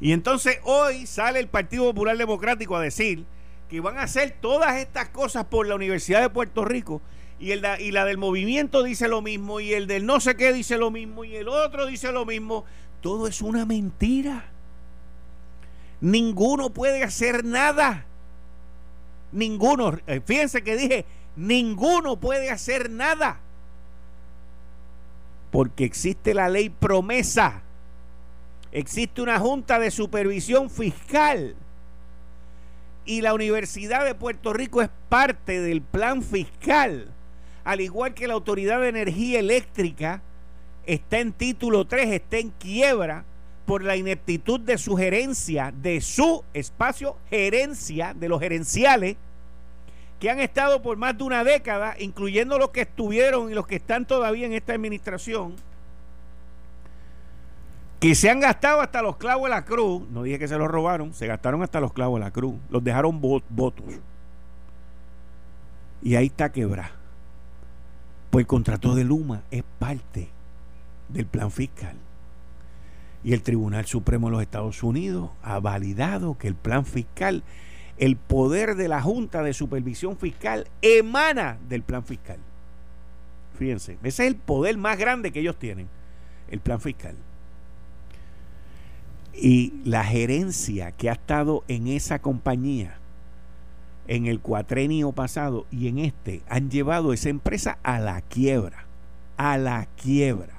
Y 0.01 0.13
entonces 0.13 0.61
hoy 0.63 1.07
sale 1.07 1.41
el 1.41 1.49
Partido 1.49 1.85
Popular 1.85 2.17
Democrático 2.17 2.77
a 2.77 2.81
decir 2.81 3.25
que 3.69 3.81
van 3.81 3.99
a 3.99 4.03
hacer 4.03 4.37
todas 4.41 4.77
estas 4.77 5.09
cosas 5.09 5.45
por 5.45 5.67
la 5.67 5.75
Universidad 5.75 6.21
de 6.21 6.31
Puerto 6.31 6.65
Rico 6.65 7.03
y, 7.41 7.53
el, 7.53 7.65
y 7.79 7.93
la 7.93 8.05
del 8.05 8.19
movimiento 8.19 8.83
dice 8.83 9.09
lo 9.09 9.23
mismo, 9.23 9.61
y 9.61 9.73
el 9.73 9.87
del 9.87 10.07
no 10.07 10.21
sé 10.21 10.37
qué 10.37 10.53
dice 10.53 10.77
lo 10.77 10.91
mismo, 10.91 11.25
y 11.25 11.37
el 11.37 11.49
otro 11.49 11.87
dice 11.87 12.11
lo 12.11 12.25
mismo. 12.25 12.65
Todo 13.01 13.29
es 13.29 13.43
una 13.43 13.65
mentira. 13.65 14.47
Ninguno 16.01 16.71
puede 16.71 17.05
hacer 17.05 17.45
nada. 17.45 18.07
Ninguno. 19.31 19.99
Eh, 20.09 20.21
fíjense 20.25 20.63
que 20.63 20.77
dije, 20.77 21.05
ninguno 21.37 22.17
puede 22.17 22.51
hacer 22.51 22.91
nada. 22.91 23.39
Porque 25.53 25.85
existe 25.85 26.35
la 26.35 26.49
ley 26.49 26.71
promesa. 26.71 27.63
Existe 28.73 29.23
una 29.23 29.39
junta 29.39 29.79
de 29.79 29.93
supervisión 29.93 30.71
fiscal. 30.71 31.55
Y 33.05 33.21
la 33.21 33.33
Universidad 33.33 34.05
de 34.05 34.17
Puerto 34.17 34.53
Rico 34.53 34.83
es 34.83 34.91
parte 35.09 35.61
del 35.61 35.83
plan 35.83 36.23
fiscal 36.23 37.15
al 37.69 37.83
igual 37.83 38.15
que 38.15 38.27
la 38.27 38.33
Autoridad 38.33 38.81
de 38.81 38.89
Energía 38.89 39.41
Eléctrica, 39.41 40.23
está 40.87 41.19
en 41.19 41.35
título 41.35 41.87
3, 41.87 42.13
está 42.13 42.39
en 42.39 42.49
quiebra 42.49 43.27
por 43.67 43.85
la 43.85 43.95
ineptitud 43.95 44.59
de 44.59 44.79
su 44.79 44.97
gerencia, 44.97 45.71
de 45.71 46.01
su 46.01 46.43
espacio 46.55 47.19
gerencia, 47.29 48.15
de 48.15 48.31
los 48.31 48.41
gerenciales, 48.41 49.19
que 50.19 50.31
han 50.31 50.41
estado 50.41 50.81
por 50.81 50.97
más 50.97 51.19
de 51.19 51.25
una 51.25 51.45
década, 51.45 51.95
incluyendo 51.99 52.59
los 52.59 52.71
que 52.71 52.81
estuvieron 52.81 53.51
y 53.51 53.55
los 53.55 53.67
que 53.67 53.77
están 53.77 54.07
todavía 54.07 54.47
en 54.47 54.55
esta 54.55 54.73
administración, 54.73 55.55
que 58.01 58.15
se 58.15 58.31
han 58.31 58.41
gastado 58.41 58.81
hasta 58.81 59.03
los 59.03 59.19
clavos 59.19 59.45
de 59.45 59.51
la 59.51 59.67
cruz, 59.67 60.09
no 60.09 60.23
dije 60.23 60.39
que 60.39 60.49
se 60.49 60.57
los 60.57 60.69
robaron, 60.69 61.13
se 61.13 61.27
gastaron 61.27 61.63
hasta 61.63 61.81
los 61.81 61.93
clavos 61.93 62.19
de 62.19 62.25
la 62.25 62.31
cruz, 62.31 62.55
los 62.71 62.83
dejaron 62.83 63.21
votos. 63.21 63.85
Y 66.01 66.15
ahí 66.15 66.29
está 66.29 66.51
quebrada. 66.51 66.98
Pues 68.39 68.45
el 68.45 68.51
contrato 68.51 68.95
de 68.95 69.03
Luma 69.03 69.43
es 69.51 69.65
parte 69.81 70.29
del 71.09 71.27
plan 71.27 71.51
fiscal. 71.51 71.97
Y 73.25 73.33
el 73.33 73.43
Tribunal 73.43 73.85
Supremo 73.87 74.29
de 74.29 74.31
los 74.31 74.43
Estados 74.43 74.85
Unidos 74.85 75.31
ha 75.43 75.59
validado 75.59 76.39
que 76.39 76.47
el 76.47 76.55
plan 76.55 76.87
fiscal, 76.87 77.43
el 77.97 78.15
poder 78.15 78.77
de 78.77 78.87
la 78.87 79.03
Junta 79.03 79.43
de 79.43 79.55
Supervisión 79.55 80.17
Fiscal 80.17 80.69
emana 80.83 81.59
del 81.69 81.83
plan 81.83 82.05
fiscal. 82.05 82.39
Fíjense, 83.59 83.99
ese 84.05 84.23
es 84.23 84.31
el 84.31 84.37
poder 84.37 84.79
más 84.79 84.97
grande 84.99 85.33
que 85.33 85.41
ellos 85.41 85.59
tienen, 85.59 85.89
el 86.49 86.61
plan 86.61 86.81
fiscal. 86.81 87.17
Y 89.35 89.75
la 89.85 90.05
gerencia 90.05 90.93
que 90.93 91.11
ha 91.11 91.15
estado 91.15 91.65
en 91.67 91.89
esa 91.89 92.21
compañía 92.21 92.99
en 94.09 94.27
el 94.27 94.41
cuatrenio 94.41 95.13
pasado 95.13 95.67
y 95.71 95.87
en 95.87 95.99
este 95.99 96.43
han 96.49 96.71
llevado 96.71 97.13
esa 97.13 97.29
empresa 97.29 97.79
a 97.83 98.01
la 98.01 98.21
quiebra, 98.23 98.87
a 99.37 99.59
la 99.59 99.87
quiebra. 100.03 100.55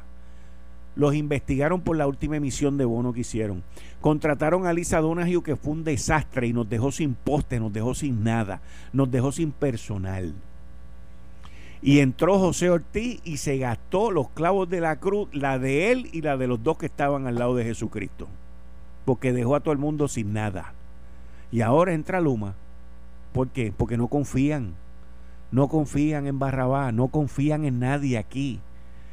Los 0.95 1.15
investigaron 1.15 1.81
por 1.81 1.97
la 1.97 2.07
última 2.07 2.37
emisión 2.37 2.77
de 2.77 2.85
bono 2.85 3.11
que 3.11 3.21
hicieron. 3.21 3.63
Contrataron 4.01 4.65
a 4.65 4.73
Lisa 4.73 5.01
Donahue 5.01 5.43
que 5.43 5.55
fue 5.55 5.73
un 5.73 5.83
desastre 5.83 6.47
y 6.47 6.53
nos 6.53 6.69
dejó 6.69 6.91
sin 6.91 7.15
poste, 7.15 7.59
nos 7.59 7.73
dejó 7.73 7.95
sin 7.95 8.23
nada, 8.23 8.61
nos 8.93 9.09
dejó 9.09 9.31
sin 9.31 9.51
personal. 9.51 10.33
Y 11.81 11.99
entró 11.99 12.37
José 12.37 12.69
Ortiz 12.69 13.21
y 13.23 13.37
se 13.37 13.57
gastó 13.57 14.11
los 14.11 14.29
clavos 14.29 14.69
de 14.69 14.81
la 14.81 14.97
cruz, 14.97 15.29
la 15.31 15.57
de 15.57 15.91
él 15.91 16.09
y 16.11 16.21
la 16.21 16.37
de 16.37 16.47
los 16.47 16.61
dos 16.61 16.77
que 16.77 16.87
estaban 16.87 17.25
al 17.25 17.35
lado 17.35 17.55
de 17.55 17.63
Jesucristo. 17.63 18.27
Porque 19.05 19.31
dejó 19.31 19.55
a 19.55 19.61
todo 19.61 19.71
el 19.71 19.79
mundo 19.79 20.09
sin 20.09 20.33
nada. 20.33 20.73
Y 21.51 21.61
ahora 21.61 21.93
entra 21.93 22.19
Luma 22.19 22.55
¿Por 23.33 23.50
qué? 23.50 23.74
Porque 23.75 23.98
no 23.98 24.07
confían. 24.07 24.75
No 25.51 25.67
confían 25.67 26.27
en 26.27 26.39
Barrabás, 26.39 26.93
no 26.93 27.07
confían 27.07 27.65
en 27.65 27.79
nadie 27.79 28.17
aquí. 28.17 28.59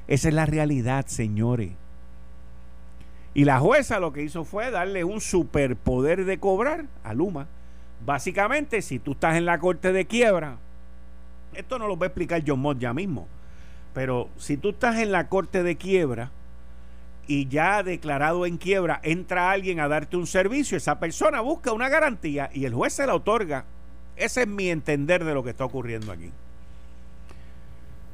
Esa 0.07 0.29
es 0.29 0.35
la 0.35 0.47
realidad, 0.47 1.07
señores. 1.07 1.73
Y 3.35 3.45
la 3.45 3.59
jueza 3.59 4.01
lo 4.01 4.13
que 4.13 4.23
hizo 4.23 4.45
fue 4.45 4.71
darle 4.71 5.05
un 5.05 5.21
superpoder 5.21 6.25
de 6.25 6.39
cobrar 6.39 6.87
a 7.05 7.13
Luma. 7.13 7.49
Básicamente, 8.05 8.83
si 8.83 8.99
tú 8.99 9.13
estás 9.13 9.37
en 9.37 9.45
la 9.45 9.59
corte 9.59 9.93
de 9.93 10.07
quiebra, 10.07 10.59
esto 11.55 11.79
no 11.79 11.89
lo 11.89 11.99
va 11.99 12.07
a 12.07 12.09
explicar 12.09 12.43
John 12.47 12.61
Mott 12.61 12.79
ya 12.79 12.93
mismo, 12.93 13.27
pero 13.95 14.29
si 14.37 14.57
tú 14.57 14.71
estás 14.71 14.97
en 14.97 15.13
la 15.13 15.29
corte 15.29 15.63
de 15.63 15.77
quiebra 15.77 16.31
y 17.27 17.49
ya 17.49 17.83
declarado 17.83 18.47
en 18.47 18.59
quiebra, 18.59 19.01
entra 19.03 19.51
alguien 19.51 19.81
a 19.81 19.89
darte 19.89 20.17
un 20.17 20.27
servicio, 20.27 20.77
esa 20.77 21.01
persona 21.01 21.41
busca 21.41 21.73
una 21.73 21.89
garantía 21.89 22.51
y 22.53 22.67
el 22.67 22.75
juez 22.75 22.93
se 22.93 23.07
la 23.07 23.15
otorga 23.15 23.65
ese 24.17 24.43
es 24.43 24.49
mi 24.49 24.71
entender 24.71 25.25
de 25.25 25.35
lo 25.35 25.43
que 25.45 25.51
está 25.51 25.65
ocurriendo 25.65 26.11
aquí. 26.13 26.31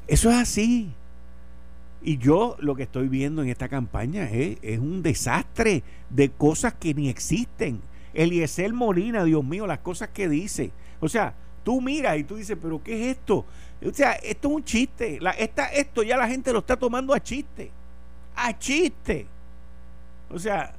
Eso 0.06 0.30
es 0.30 0.36
así. 0.36 0.92
Y 2.02 2.18
yo 2.18 2.56
lo 2.58 2.74
que 2.74 2.82
estoy 2.82 3.08
viendo 3.08 3.42
en 3.42 3.48
esta 3.48 3.68
campaña 3.68 4.28
es, 4.28 4.78
un 4.78 5.02
desastre 5.02 5.82
de 6.10 6.30
cosas 6.30 6.74
que 6.74 6.94
ni 6.94 7.08
existen. 7.08 7.80
Eliezer 8.12 8.72
Molina, 8.72 9.24
Dios 9.24 9.44
mío, 9.44 9.66
las 9.66 9.78
cosas 9.78 10.08
que 10.08 10.28
dice. 10.28 10.72
O 11.00 11.08
sea, 11.08 11.34
tú 11.62 11.80
miras 11.80 12.18
y 12.18 12.24
tú 12.24 12.36
dices, 12.36 12.58
pero 12.60 12.82
¿qué 12.82 13.10
es 13.10 13.16
esto? 13.16 13.46
O 13.84 13.94
sea, 13.94 14.12
esto 14.12 14.48
es 14.48 14.54
un 14.54 14.64
chiste. 14.64 15.18
La, 15.20 15.30
esto 15.30 16.02
ya 16.02 16.16
la 16.16 16.28
gente 16.28 16.52
lo 16.52 16.58
está 16.58 16.76
tomando 16.76 17.14
a 17.14 17.20
chiste. 17.20 17.70
A 18.34 18.58
chiste. 18.58 19.26
O 20.28 20.38
sea, 20.38 20.74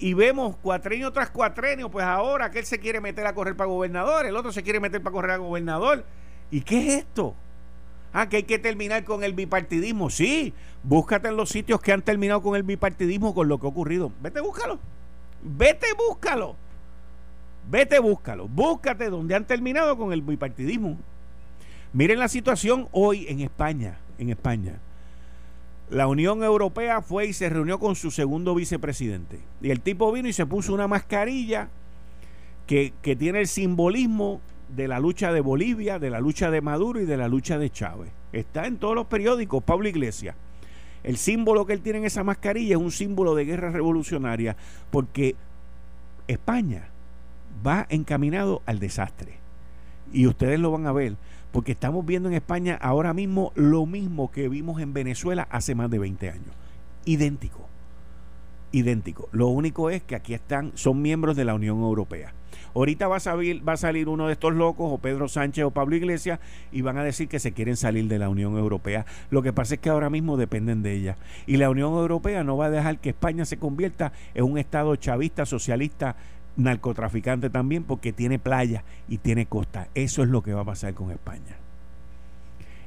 y 0.00 0.14
vemos 0.14 0.56
cuatrenio 0.56 1.12
tras 1.12 1.30
cuatrenio, 1.30 1.90
pues 1.90 2.06
ahora 2.06 2.50
que 2.50 2.60
él 2.60 2.64
se 2.64 2.78
quiere 2.78 3.00
meter 3.00 3.26
a 3.26 3.34
correr 3.34 3.54
para 3.54 3.68
gobernador, 3.68 4.24
el 4.24 4.34
otro 4.34 4.50
se 4.50 4.62
quiere 4.62 4.80
meter 4.80 5.02
para 5.02 5.12
correr 5.12 5.30
a 5.32 5.36
gobernador. 5.36 6.04
¿Y 6.50 6.62
qué 6.62 6.80
es 6.80 6.94
esto? 7.00 7.34
Ah, 8.12 8.28
que 8.28 8.38
hay 8.38 8.42
que 8.44 8.58
terminar 8.58 9.04
con 9.04 9.22
el 9.22 9.34
bipartidismo. 9.34 10.08
Sí, 10.08 10.54
búscate 10.82 11.28
en 11.28 11.36
los 11.36 11.50
sitios 11.50 11.80
que 11.80 11.92
han 11.92 12.02
terminado 12.02 12.42
con 12.42 12.56
el 12.56 12.62
bipartidismo 12.62 13.34
con 13.34 13.48
lo 13.48 13.60
que 13.60 13.66
ha 13.66 13.68
ocurrido. 13.68 14.10
Vete, 14.20 14.40
búscalo. 14.40 14.80
Vete, 15.42 15.86
búscalo. 15.96 16.56
Vete, 17.68 17.98
búscalo. 17.98 18.48
Búscate 18.48 19.10
donde 19.10 19.34
han 19.34 19.44
terminado 19.44 19.96
con 19.98 20.12
el 20.12 20.22
bipartidismo. 20.22 20.96
Miren 21.92 22.18
la 22.18 22.28
situación 22.28 22.88
hoy 22.92 23.26
en 23.28 23.40
España. 23.40 23.98
En 24.18 24.30
España. 24.30 24.80
La 25.90 26.06
Unión 26.06 26.44
Europea 26.44 27.02
fue 27.02 27.26
y 27.26 27.32
se 27.32 27.48
reunió 27.48 27.80
con 27.80 27.96
su 27.96 28.12
segundo 28.12 28.54
vicepresidente. 28.54 29.40
Y 29.60 29.70
el 29.70 29.80
tipo 29.80 30.12
vino 30.12 30.28
y 30.28 30.32
se 30.32 30.46
puso 30.46 30.72
una 30.72 30.86
mascarilla 30.86 31.68
que, 32.66 32.92
tiene 33.18 33.40
el 33.40 33.48
simbolismo 33.48 34.40
de 34.68 34.86
la 34.86 35.00
lucha 35.00 35.32
de 35.32 35.40
Bolivia, 35.40 35.98
de 35.98 36.10
la 36.10 36.20
lucha 36.20 36.52
de 36.52 36.60
Maduro 36.60 37.00
y 37.00 37.06
de 37.06 37.16
la 37.16 37.26
lucha 37.26 37.58
de 37.58 37.70
Chávez. 37.70 38.12
Está 38.32 38.68
en 38.68 38.76
todos 38.76 38.94
los 38.94 39.06
periódicos, 39.06 39.64
Pablo 39.64 39.88
Iglesias. 39.88 40.36
El 41.02 41.16
símbolo 41.16 41.66
que 41.66 41.72
él 41.72 41.80
tiene 41.80 41.98
en 41.98 42.04
esa 42.04 42.22
mascarilla 42.22 42.76
es 42.76 42.80
un 42.80 42.92
símbolo 42.92 43.34
de 43.34 43.46
guerra 43.46 43.70
revolucionaria 43.70 44.56
porque 44.92 45.34
España 46.28 46.90
va 47.66 47.86
encaminado 47.88 48.62
al 48.64 48.78
desastre. 48.78 49.38
Y 50.12 50.28
ustedes 50.28 50.60
lo 50.60 50.70
van 50.70 50.86
a 50.86 50.92
ver 50.92 51.16
porque 51.52 51.72
estamos 51.72 52.04
viendo 52.06 52.28
en 52.28 52.34
España 52.34 52.78
ahora 52.80 53.12
mismo 53.14 53.52
lo 53.54 53.86
mismo 53.86 54.30
que 54.30 54.48
vimos 54.48 54.80
en 54.80 54.92
Venezuela 54.92 55.48
hace 55.50 55.74
más 55.74 55.90
de 55.90 55.98
20 55.98 56.30
años. 56.30 56.54
Idéntico. 57.04 57.68
Idéntico. 58.72 59.28
Lo 59.32 59.48
único 59.48 59.90
es 59.90 60.02
que 60.02 60.14
aquí 60.14 60.34
están, 60.34 60.72
son 60.74 61.02
miembros 61.02 61.36
de 61.36 61.44
la 61.44 61.54
Unión 61.54 61.80
Europea. 61.80 62.32
Ahorita 62.74 63.08
va 63.08 63.16
a, 63.16 63.20
salir, 63.20 63.66
va 63.68 63.72
a 63.72 63.76
salir 63.76 64.08
uno 64.08 64.28
de 64.28 64.34
estos 64.34 64.54
locos, 64.54 64.92
o 64.92 64.98
Pedro 64.98 65.28
Sánchez 65.28 65.64
o 65.64 65.72
Pablo 65.72 65.96
Iglesias, 65.96 66.38
y 66.70 66.82
van 66.82 66.98
a 66.98 67.04
decir 67.04 67.28
que 67.28 67.40
se 67.40 67.52
quieren 67.52 67.76
salir 67.76 68.06
de 68.06 68.18
la 68.18 68.28
Unión 68.28 68.56
Europea. 68.56 69.06
Lo 69.30 69.42
que 69.42 69.52
pasa 69.52 69.74
es 69.74 69.80
que 69.80 69.90
ahora 69.90 70.08
mismo 70.08 70.36
dependen 70.36 70.82
de 70.82 70.92
ella. 70.92 71.16
Y 71.46 71.56
la 71.56 71.68
Unión 71.68 71.94
Europea 71.94 72.44
no 72.44 72.56
va 72.56 72.66
a 72.66 72.70
dejar 72.70 72.98
que 72.98 73.10
España 73.10 73.44
se 73.44 73.56
convierta 73.56 74.12
en 74.34 74.44
un 74.44 74.56
Estado 74.56 74.94
chavista, 74.96 75.46
socialista, 75.46 76.14
narcotraficante 76.56 77.50
también 77.50 77.84
porque 77.84 78.12
tiene 78.12 78.38
playa 78.38 78.84
y 79.08 79.18
tiene 79.18 79.46
costa. 79.46 79.88
Eso 79.94 80.22
es 80.22 80.28
lo 80.28 80.42
que 80.42 80.54
va 80.54 80.62
a 80.62 80.66
pasar 80.66 80.94
con 80.94 81.10
España. 81.10 81.56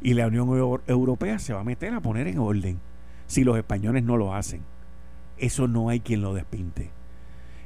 Y 0.02 0.13
la 0.13 0.28
Unión 0.28 0.49
Europea 0.88 1.39
se 1.39 1.54
va 1.54 1.62
a 1.62 1.63
meter 1.63 1.93
a 1.93 2.02
poner 2.02 2.28
en 2.28 2.39
orden 2.39 2.80
si 3.28 3.43
los 3.43 3.58
españoles 3.58 4.04
no 4.04 4.17
lo 4.17 4.36
hacen. 4.36 4.62
Eso 5.38 5.67
no 5.67 5.89
hay 5.89 6.02
quien 6.02 6.21
lo 6.21 6.34
despinte. 6.34 6.91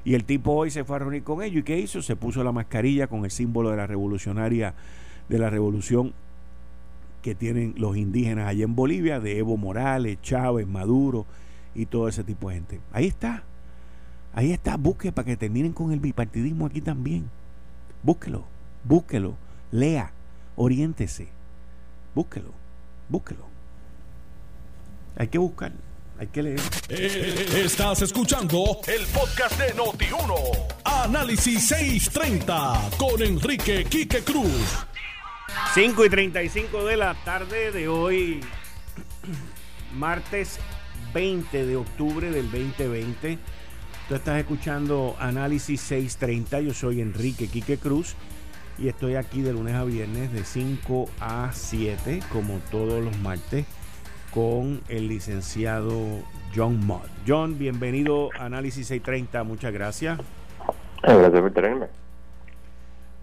Y 0.06 0.14
el 0.14 0.24
tipo 0.24 0.54
hoy 0.54 0.72
se 0.72 0.86
fue 0.86 0.96
a 0.96 1.00
reunir 1.00 1.24
con 1.24 1.44
ellos 1.44 1.58
y 1.58 1.64
¿qué 1.64 1.80
hizo? 1.80 2.02
Se 2.02 2.16
puso 2.16 2.44
la 2.44 2.52
mascarilla 2.52 3.08
con 3.08 3.26
el 3.26 3.32
símbolo 3.32 3.72
de 3.72 3.78
la 3.78 3.88
revolucionaria, 3.88 4.74
de 5.28 5.40
la 5.40 5.50
revolución 5.50 6.14
que 7.22 7.36
tienen 7.36 7.74
los 7.78 7.98
indígenas 7.98 8.48
allá 8.48 8.64
en 8.64 8.76
Bolivia, 8.76 9.20
de 9.20 9.40
Evo 9.40 9.58
Morales, 9.58 10.22
Chávez, 10.22 10.66
Maduro 10.66 11.26
y 11.76 11.88
todo 11.88 12.08
ese 12.08 12.24
tipo 12.24 12.48
de 12.48 12.56
gente. 12.56 12.80
Ahí 12.94 13.08
está. 13.08 13.44
Ahí 14.38 14.52
está, 14.52 14.78
busque 14.78 15.12
para 15.12 15.26
que 15.26 15.36
terminen 15.36 15.74
con 15.74 15.92
el 15.92 16.00
bipartidismo 16.00 16.68
aquí 16.68 16.80
también. 16.80 17.28
Búsquelo, 18.04 18.46
búsquelo, 18.84 19.36
lea, 19.72 20.12
oriéntese, 20.56 21.28
búsquelo, 22.14 22.52
búsquelo. 23.10 23.48
Hay 25.18 25.30
que 25.30 25.40
buscar, 25.40 25.72
hay 26.20 26.28
que 26.28 26.44
leer. 26.44 26.60
Eh, 26.90 27.64
estás 27.66 28.04
escuchando 28.04 28.80
el 28.86 29.08
podcast 29.08 29.60
de 29.60 29.74
Noti1. 29.74 30.68
Análisis 30.84 31.70
630 31.70 32.92
con 32.96 33.20
Enrique 33.20 33.86
Quique 33.86 34.22
Cruz. 34.22 34.86
5 35.74 36.06
y 36.06 36.10
35 36.12 36.86
de 36.86 36.96
la 36.96 37.16
tarde 37.26 37.72
de 37.72 37.88
hoy, 37.88 38.42
martes 39.96 40.60
20 41.12 41.66
de 41.66 41.76
octubre 41.76 42.30
del 42.30 42.52
2020. 42.52 43.57
Tú 44.08 44.16
estás 44.16 44.40
escuchando 44.40 45.18
Análisis 45.20 45.82
630. 45.82 46.62
Yo 46.62 46.74
soy 46.74 47.02
Enrique 47.02 47.50
Quique 47.50 47.78
Cruz 47.78 48.16
y 48.78 48.88
estoy 48.88 49.16
aquí 49.16 49.42
de 49.42 49.52
lunes 49.52 49.76
a 49.76 49.84
viernes 49.84 50.32
de 50.32 50.46
5 50.46 51.10
a 51.20 51.50
7, 51.52 52.22
como 52.32 52.60
todos 52.72 53.04
los 53.04 53.18
martes, 53.20 53.66
con 54.34 54.80
el 54.88 55.10
licenciado 55.10 55.92
John 56.56 56.86
Mott. 56.86 57.10
John, 57.28 57.60
bienvenido 57.60 58.30
a 58.40 58.46
Análisis 58.46 58.88
630. 58.88 59.44
Muchas 59.44 59.74
gracias. 59.74 60.18
Gracias 61.04 61.42
por 61.42 61.52
tenerme. 61.52 61.88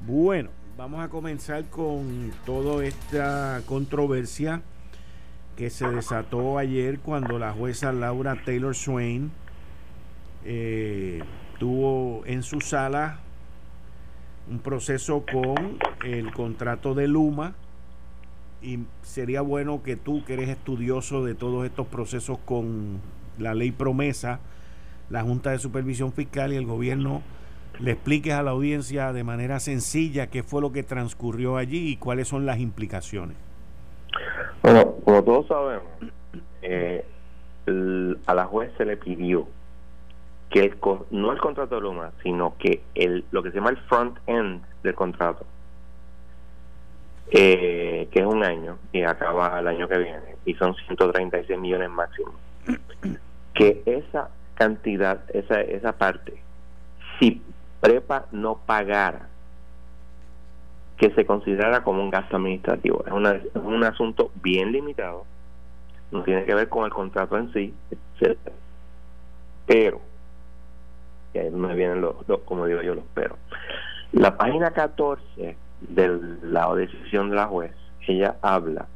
Bueno, 0.06 0.50
vamos 0.76 1.02
a 1.02 1.08
comenzar 1.08 1.64
con 1.70 2.30
toda 2.44 2.84
esta 2.84 3.62
controversia 3.64 4.60
que 5.56 5.70
se 5.70 5.88
desató 5.88 6.58
ayer 6.58 6.98
cuando 6.98 7.38
la 7.38 7.52
jueza 7.52 7.90
Laura 7.90 8.36
Taylor 8.44 8.74
Swain 8.74 9.32
eh, 10.44 11.22
tuvo 11.58 12.24
en 12.26 12.42
su 12.42 12.60
sala 12.60 13.20
un 14.50 14.58
proceso 14.58 15.24
con 15.30 15.78
el 16.04 16.32
contrato 16.32 16.94
de 16.94 17.08
Luma 17.08 17.54
y 18.62 18.80
sería 19.02 19.40
bueno 19.40 19.82
que 19.82 19.96
tú 19.96 20.24
que 20.24 20.34
eres 20.34 20.48
estudioso 20.48 21.24
de 21.24 21.34
todos 21.34 21.64
estos 21.64 21.86
procesos 21.86 22.38
con 22.44 23.00
la 23.38 23.54
ley 23.54 23.72
promesa, 23.72 24.40
la 25.10 25.22
Junta 25.22 25.50
de 25.50 25.58
Supervisión 25.58 26.12
Fiscal 26.12 26.52
y 26.52 26.56
el 26.56 26.66
gobierno 26.66 27.22
le 27.80 27.92
expliques 27.92 28.34
a 28.34 28.42
la 28.42 28.52
audiencia 28.52 29.12
de 29.12 29.24
manera 29.24 29.60
sencilla 29.60 30.28
qué 30.28 30.42
fue 30.42 30.60
lo 30.60 30.72
que 30.72 30.82
transcurrió 30.82 31.56
allí 31.56 31.88
y 31.88 31.96
cuáles 31.96 32.28
son 32.28 32.46
las 32.46 32.58
implicaciones. 32.58 33.36
Bueno, 34.62 34.94
como 35.04 35.22
todos 35.24 35.46
sabemos, 35.48 35.88
eh, 36.62 37.04
a 38.26 38.34
la 38.34 38.44
juez 38.46 38.72
se 38.76 38.84
le 38.84 38.96
pidió 38.96 39.46
que 40.50 40.60
el, 40.60 40.78
no 41.10 41.32
el 41.32 41.38
contrato 41.38 41.74
de 41.76 41.80
Luma, 41.80 42.12
sino 42.22 42.56
que 42.58 42.82
el, 42.94 43.24
lo 43.30 43.42
que 43.42 43.50
se 43.50 43.56
llama 43.56 43.70
el 43.70 43.78
front 43.78 44.18
end 44.26 44.62
del 44.82 44.94
contrato, 44.94 45.44
eh, 47.30 48.08
que 48.10 48.20
es 48.20 48.26
un 48.26 48.44
año 48.44 48.78
y 48.92 49.02
acaba 49.02 49.58
el 49.58 49.68
año 49.68 49.88
que 49.88 49.98
viene, 49.98 50.36
y 50.44 50.54
son 50.54 50.74
136 50.74 51.58
millones 51.58 51.90
máximo, 51.90 52.32
que 53.54 53.82
esa 53.86 54.28
cantidad, 54.54 55.22
esa, 55.34 55.60
esa 55.60 55.92
parte, 55.92 56.40
si 57.18 57.42
prepa 57.80 58.26
no 58.32 58.58
pagara, 58.64 59.28
que 60.96 61.10
se 61.10 61.26
considerara 61.26 61.82
como 61.82 62.02
un 62.02 62.10
gasto 62.10 62.36
administrativo. 62.36 63.04
Es, 63.06 63.12
un 63.54 63.84
asunto 63.84 64.30
bien 64.42 64.72
limitado, 64.72 65.24
no 66.10 66.22
tiene 66.22 66.44
que 66.44 66.54
ver 66.54 66.68
con 66.68 66.84
el 66.84 66.92
contrato 66.92 67.36
en 67.36 67.52
sí, 67.52 67.74
etc. 68.20 68.38
Pero, 69.66 70.00
y 71.34 71.38
ahí 71.38 71.50
me 71.50 71.74
vienen 71.74 72.00
los, 72.00 72.14
como 72.44 72.66
digo 72.66 72.80
yo, 72.82 72.94
los 72.94 73.04
pero. 73.12 73.36
La 74.12 74.36
página 74.36 74.70
14 74.70 75.56
de 75.80 76.20
la 76.42 76.72
decisión 76.74 77.30
de 77.30 77.36
la 77.36 77.46
juez, 77.46 77.72
ella 78.06 78.36
habla 78.42 78.86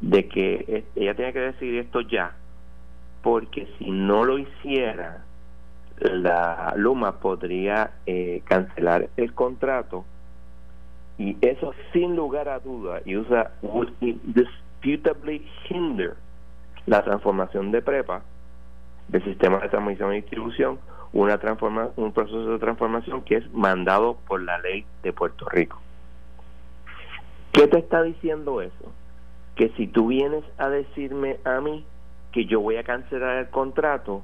de 0.00 0.28
que 0.28 0.84
ella 0.94 1.14
tiene 1.14 1.32
que 1.32 1.40
decidir 1.40 1.80
esto 1.80 2.02
ya, 2.02 2.32
porque 3.22 3.66
si 3.78 3.90
no 3.90 4.24
lo 4.24 4.38
hiciera, 4.38 5.24
la 5.98 6.74
Luma 6.76 7.18
podría 7.20 7.92
eh, 8.04 8.42
cancelar 8.44 9.08
el 9.16 9.32
contrato 9.32 10.04
y 11.18 11.38
eso 11.40 11.72
sin 11.92 12.14
lugar 12.14 12.48
a 12.48 12.58
duda 12.58 13.00
y 13.06 13.16
usa 13.16 13.52
would 13.62 13.88
indisputably 14.00 15.46
hinder 15.68 16.14
la 16.84 17.02
transformación 17.02 17.72
de 17.72 17.80
prepa 17.80 18.22
del 19.08 19.24
sistema 19.24 19.58
de 19.60 19.70
transmisión 19.70 20.12
y 20.12 20.16
distribución 20.16 20.78
una 21.22 21.38
transforma, 21.38 21.90
un 21.96 22.12
proceso 22.12 22.50
de 22.50 22.58
transformación 22.58 23.22
que 23.22 23.36
es 23.36 23.52
mandado 23.52 24.18
por 24.26 24.42
la 24.42 24.58
ley 24.58 24.84
de 25.02 25.12
Puerto 25.12 25.48
Rico 25.48 25.80
¿qué 27.52 27.66
te 27.66 27.78
está 27.78 28.02
diciendo 28.02 28.60
eso? 28.60 28.92
que 29.54 29.70
si 29.70 29.86
tú 29.86 30.08
vienes 30.08 30.44
a 30.58 30.68
decirme 30.68 31.38
a 31.44 31.60
mí 31.60 31.84
que 32.32 32.44
yo 32.44 32.60
voy 32.60 32.76
a 32.76 32.84
cancelar 32.84 33.38
el 33.38 33.48
contrato 33.48 34.22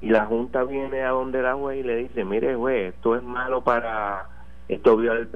y 0.00 0.08
la 0.08 0.24
Junta 0.24 0.64
viene 0.64 1.02
a 1.02 1.10
donde 1.10 1.42
la 1.42 1.54
juez 1.54 1.80
y 1.80 1.82
le 1.82 1.96
dice, 1.96 2.24
mire 2.24 2.54
juez, 2.54 2.94
esto 2.94 3.16
es 3.16 3.22
malo 3.22 3.62
para, 3.62 4.26
esto 4.66 4.96
vio 4.96 5.12
el, 5.12 5.26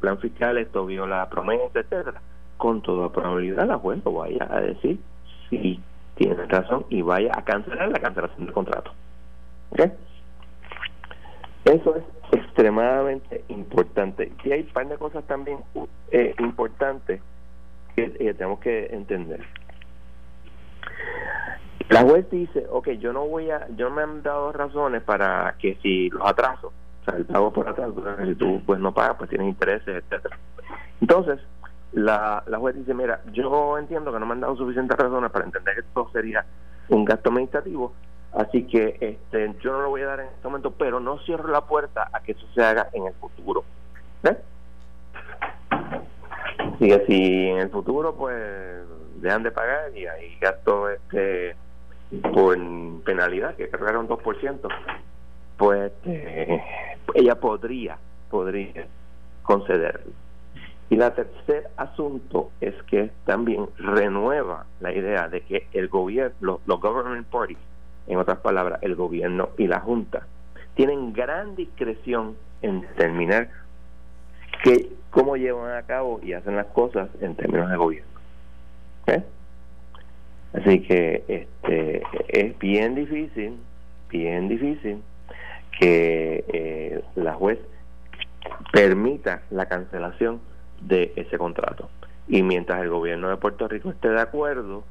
plan 0.00 0.18
fiscal, 0.18 0.58
esto 0.58 0.84
vio 0.84 1.06
la 1.06 1.28
promesa, 1.28 1.62
etcétera 1.78 2.20
Con 2.56 2.82
toda 2.82 3.12
probabilidad 3.12 3.68
la 3.68 3.78
juez 3.78 4.04
lo 4.04 4.14
vaya 4.14 4.48
a 4.50 4.60
decir, 4.60 4.98
sí, 5.48 5.80
tiene 6.16 6.44
razón, 6.46 6.84
y 6.88 7.02
vaya 7.02 7.30
a 7.36 7.44
cancelar 7.44 7.88
la 7.88 8.00
cancelación 8.00 8.46
del 8.46 8.52
contrato. 8.52 8.90
Eso 11.64 11.96
es 11.96 12.04
extremadamente 12.32 13.44
importante. 13.48 14.32
Y 14.44 14.52
hay 14.52 14.60
un 14.60 14.68
par 14.68 14.88
de 14.88 14.96
cosas 14.96 15.24
también 15.24 15.58
eh, 16.10 16.34
importantes 16.38 17.20
que 17.94 18.08
tenemos 18.34 18.60
que 18.60 18.86
entender. 18.86 19.44
La 21.90 22.02
juez 22.02 22.30
dice, 22.30 22.66
ok, 22.70 22.90
yo 23.00 23.12
no 23.12 23.26
voy 23.26 23.50
a, 23.50 23.66
yo 23.76 23.90
me 23.90 24.02
han 24.02 24.22
dado 24.22 24.52
razones 24.52 25.02
para 25.02 25.56
que 25.58 25.76
si 25.82 26.08
los 26.10 26.24
atraso, 26.24 26.68
o 26.68 27.04
sea, 27.04 27.16
el 27.16 27.24
pago 27.24 27.52
por 27.52 27.68
atraso, 27.68 28.02
si 28.24 28.34
tú 28.36 28.62
pues 28.64 28.78
no 28.78 28.94
pagas, 28.94 29.16
pues 29.16 29.28
tienes 29.28 29.48
intereses, 29.48 29.88
etcétera. 29.88 30.38
Entonces, 31.00 31.40
la, 31.92 32.44
la 32.46 32.58
juez 32.58 32.76
dice, 32.76 32.94
mira, 32.94 33.20
yo 33.32 33.76
entiendo 33.76 34.12
que 34.12 34.20
no 34.20 34.26
me 34.26 34.34
han 34.34 34.40
dado 34.40 34.56
suficientes 34.56 34.96
razones 34.96 35.32
para 35.32 35.44
entender 35.44 35.74
que 35.74 35.80
esto 35.80 36.08
sería 36.12 36.44
un 36.90 37.04
gasto 37.04 37.30
administrativo, 37.30 37.92
así 38.32 38.64
que 38.64 38.96
este, 39.00 39.54
yo 39.60 39.72
no 39.72 39.82
lo 39.82 39.90
voy 39.90 40.02
a 40.02 40.06
dar 40.06 40.20
en 40.20 40.26
este 40.26 40.46
momento, 40.48 40.72
pero 40.72 41.00
no 41.00 41.18
cierro 41.20 41.48
la 41.48 41.62
puerta 41.62 42.08
a 42.12 42.20
que 42.20 42.32
eso 42.32 42.46
se 42.54 42.62
haga 42.62 42.88
en 42.92 43.06
el 43.06 43.14
futuro. 43.14 43.64
¿Ves? 44.22 44.36
Así 46.74 46.90
si 47.06 47.48
en 47.48 47.58
el 47.58 47.70
futuro 47.70 48.14
pues 48.14 48.36
dejan 49.16 49.42
de 49.42 49.50
pagar 49.50 49.96
y 49.96 50.06
hay 50.06 50.36
gasto 50.40 50.88
este 50.88 51.56
por 52.32 52.56
penalidad, 53.04 53.54
que 53.54 53.64
un 53.64 54.08
2%, 54.08 54.68
pues 55.56 55.92
eh, 56.06 56.62
ella 57.14 57.34
podría, 57.36 57.98
podría 58.30 58.86
concederlo. 59.42 60.12
Y 60.88 60.96
la 60.96 61.14
tercer 61.14 61.70
asunto 61.76 62.50
es 62.60 62.74
que 62.84 63.10
también 63.24 63.68
renueva 63.78 64.66
la 64.80 64.92
idea 64.92 65.28
de 65.28 65.42
que 65.42 65.68
el 65.72 65.88
gobierno, 65.88 66.60
los, 66.66 66.80
government 66.80 67.28
parties, 67.28 67.58
en 68.06 68.18
otras 68.18 68.38
palabras, 68.38 68.80
el 68.82 68.94
gobierno 68.94 69.50
y 69.58 69.66
la 69.66 69.80
Junta, 69.80 70.26
tienen 70.74 71.12
gran 71.12 71.56
discreción 71.56 72.36
en 72.62 72.80
determinar 72.82 73.50
que, 74.62 74.90
cómo 75.10 75.36
llevan 75.36 75.76
a 75.76 75.82
cabo 75.82 76.20
y 76.22 76.32
hacen 76.32 76.56
las 76.56 76.66
cosas 76.66 77.08
en 77.20 77.34
términos 77.34 77.70
de 77.70 77.76
gobierno. 77.76 78.10
¿Eh? 79.06 79.22
Así 80.52 80.80
que 80.80 81.24
este 81.28 82.02
es 82.28 82.58
bien 82.58 82.94
difícil, 82.94 83.56
bien 84.08 84.48
difícil 84.48 85.02
que 85.78 86.44
eh, 86.48 87.04
la 87.14 87.34
juez 87.34 87.58
permita 88.72 89.42
la 89.50 89.66
cancelación 89.66 90.40
de 90.80 91.12
ese 91.16 91.38
contrato. 91.38 91.88
Y 92.28 92.42
mientras 92.42 92.80
el 92.82 92.90
gobierno 92.90 93.28
de 93.28 93.36
Puerto 93.36 93.68
Rico 93.68 93.90
esté 93.90 94.08
de 94.08 94.20
acuerdo, 94.20 94.84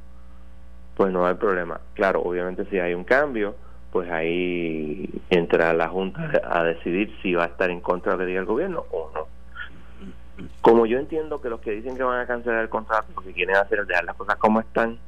pues 1.00 1.14
no 1.14 1.26
hay 1.26 1.36
problema. 1.36 1.80
Claro, 1.94 2.22
obviamente 2.24 2.66
si 2.66 2.78
hay 2.78 2.94
un 2.94 3.06
cambio, 3.06 3.56
pues 3.90 4.12
ahí 4.12 5.10
entra 5.30 5.72
la 5.72 5.88
Junta 5.88 6.30
a 6.44 6.62
decidir 6.66 7.16
si 7.22 7.34
va 7.36 7.46
a 7.46 7.48
estar 7.48 7.70
en 7.70 7.80
contra 7.80 8.18
de 8.18 8.26
diga 8.26 8.42
el 8.42 8.46
gobierno 8.46 8.84
o 8.92 9.10
no. 9.14 10.46
Como 10.60 10.86
yo 10.86 11.00
entiendo 11.00 11.40
que 11.40 11.48
los 11.48 11.62
que 11.62 11.72
dicen 11.72 11.96
que 11.96 12.04
van 12.04 12.20
a 12.20 12.28
cancelar 12.28 12.60
el 12.64 12.68
contrato 12.68 13.14
que 13.22 13.32
quieren 13.32 13.56
hacer 13.56 13.86
dejar 13.86 14.04
las 14.04 14.18
cosas 14.18 14.36
como 14.36 14.60
están, 14.60 15.00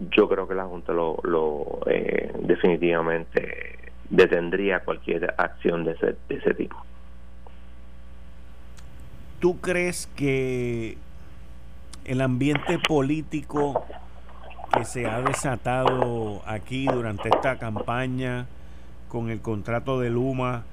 yo 0.00 0.30
creo 0.30 0.48
que 0.48 0.54
la 0.54 0.64
Junta 0.64 0.94
lo, 0.94 1.18
lo 1.22 1.80
eh, 1.84 2.32
definitivamente 2.38 3.92
detendría 4.08 4.80
cualquier 4.80 5.34
acción 5.36 5.84
de 5.84 5.92
ese, 5.92 6.16
de 6.26 6.36
ese 6.36 6.54
tipo. 6.54 6.76
¿Tú 9.40 9.60
crees 9.60 10.06
que 10.16 10.96
el 12.06 12.22
ambiente 12.22 12.78
político 12.78 13.84
que 14.78 14.84
se 14.84 15.06
ha 15.06 15.20
desatado 15.22 16.40
aquí 16.46 16.86
durante 16.86 17.28
esta 17.28 17.58
campaña 17.58 18.46
con 19.08 19.28
el 19.28 19.40
contrato 19.40 19.98
de 19.98 20.08
Luma 20.08 20.64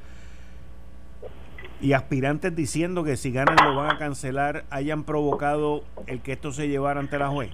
y 1.81 1.93
aspirantes 1.93 2.55
diciendo 2.55 3.03
que 3.03 3.17
si 3.17 3.31
ganan 3.31 3.55
lo 3.63 3.75
van 3.75 3.95
a 3.95 3.97
cancelar 3.97 4.63
hayan 4.69 5.05
provocado 5.05 5.83
el 6.05 6.21
que 6.21 6.33
esto 6.33 6.51
se 6.51 6.67
llevara 6.67 6.99
ante 6.99 7.17
la 7.17 7.29
juez? 7.29 7.49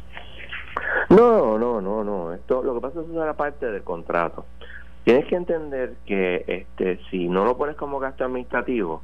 No, 1.09 1.57
no, 1.57 1.79
no, 1.79 2.03
no. 2.03 2.33
Esto, 2.33 2.61
lo 2.63 2.75
que 2.75 2.81
pasa 2.81 2.99
es 2.99 3.05
que 3.05 3.11
es 3.11 3.17
una 3.17 3.33
parte 3.33 3.71
del 3.71 3.83
contrato. 3.83 4.45
Tienes 5.05 5.25
que 5.27 5.35
entender 5.35 5.95
que 6.05 6.43
este, 6.47 6.99
si 7.09 7.29
no 7.29 7.45
lo 7.45 7.57
pones 7.57 7.77
como 7.77 7.99
gasto 7.99 8.25
administrativo, 8.25 9.01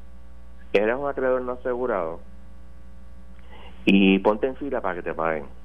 eres 0.74 0.96
un 0.96 1.08
acreedor 1.08 1.42
no 1.42 1.54
asegurado 1.54 2.20
y 3.86 4.20
ponte 4.20 4.48
en 4.48 4.56
fila 4.58 4.82
para 4.82 4.96
que 4.96 5.04
te 5.04 5.14
paguen. 5.14 5.57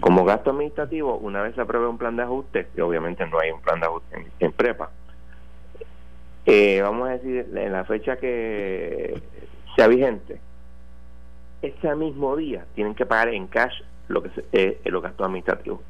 Como 0.00 0.24
gasto 0.24 0.50
administrativo, 0.50 1.16
una 1.18 1.42
vez 1.42 1.54
se 1.54 1.60
apruebe 1.60 1.88
un 1.88 1.98
plan 1.98 2.16
de 2.16 2.22
ajuste, 2.22 2.68
que 2.74 2.82
obviamente 2.82 3.26
no 3.26 3.38
hay 3.38 3.50
un 3.50 3.60
plan 3.60 3.80
de 3.80 3.86
ajuste 3.86 4.26
en, 4.38 4.52
prepa, 4.52 4.90
eh, 6.46 6.80
vamos 6.82 7.08
a 7.08 7.12
decir, 7.12 7.46
en 7.54 7.72
la 7.72 7.84
fecha 7.84 8.16
que 8.16 9.20
sea 9.76 9.88
vigente, 9.88 10.40
ese 11.62 11.94
mismo 11.94 12.36
día 12.36 12.64
tienen 12.74 12.94
que 12.94 13.06
pagar 13.06 13.28
en 13.28 13.46
cash 13.48 13.82
lo 14.08 14.22
que 14.22 14.30
eh, 14.52 14.80
los 14.84 15.02
gastos 15.02 15.26
administrativos. 15.26 15.80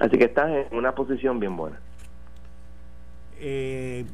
Así 0.00 0.18
que 0.18 0.24
estás 0.24 0.50
en 0.50 0.76
una 0.76 0.94
posición 0.94 1.38
bien 1.38 1.56
buena. 1.56 1.78
Eh, 3.38 4.04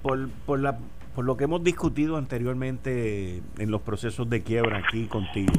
por, 0.00 0.28
por 0.46 1.24
lo 1.24 1.36
que 1.36 1.44
hemos 1.44 1.62
discutido 1.62 2.16
anteriormente 2.16 3.42
en 3.58 3.70
los 3.70 3.82
procesos 3.82 4.28
de 4.30 4.42
quiebra 4.42 4.78
aquí 4.78 5.06
contigo, 5.06 5.52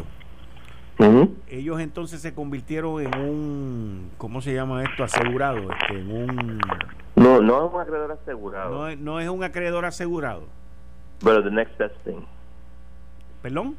ellos 1.47 1.79
entonces 1.79 2.21
se 2.21 2.33
convirtieron 2.33 3.01
en 3.01 3.19
un, 3.19 4.11
¿cómo 4.17 4.41
se 4.41 4.53
llama 4.53 4.83
esto? 4.83 5.03
Asegurado, 5.03 5.59
este, 5.71 5.99
en 5.99 6.11
un... 6.11 6.61
No, 7.15 7.41
no 7.41 7.65
es 7.67 7.73
un 7.73 7.81
acreedor 7.81 8.11
asegurado. 8.11 8.71
No 8.71 8.87
es, 8.87 8.97
no 8.97 9.19
es 9.19 9.29
un 9.29 9.43
acreedor 9.43 9.85
asegurado. 9.85 10.43
Pero 11.23 11.43
the 11.43 11.51
next 11.51 11.77
best 11.77 11.95
thing. 12.03 12.21
¿Perdón? 13.41 13.75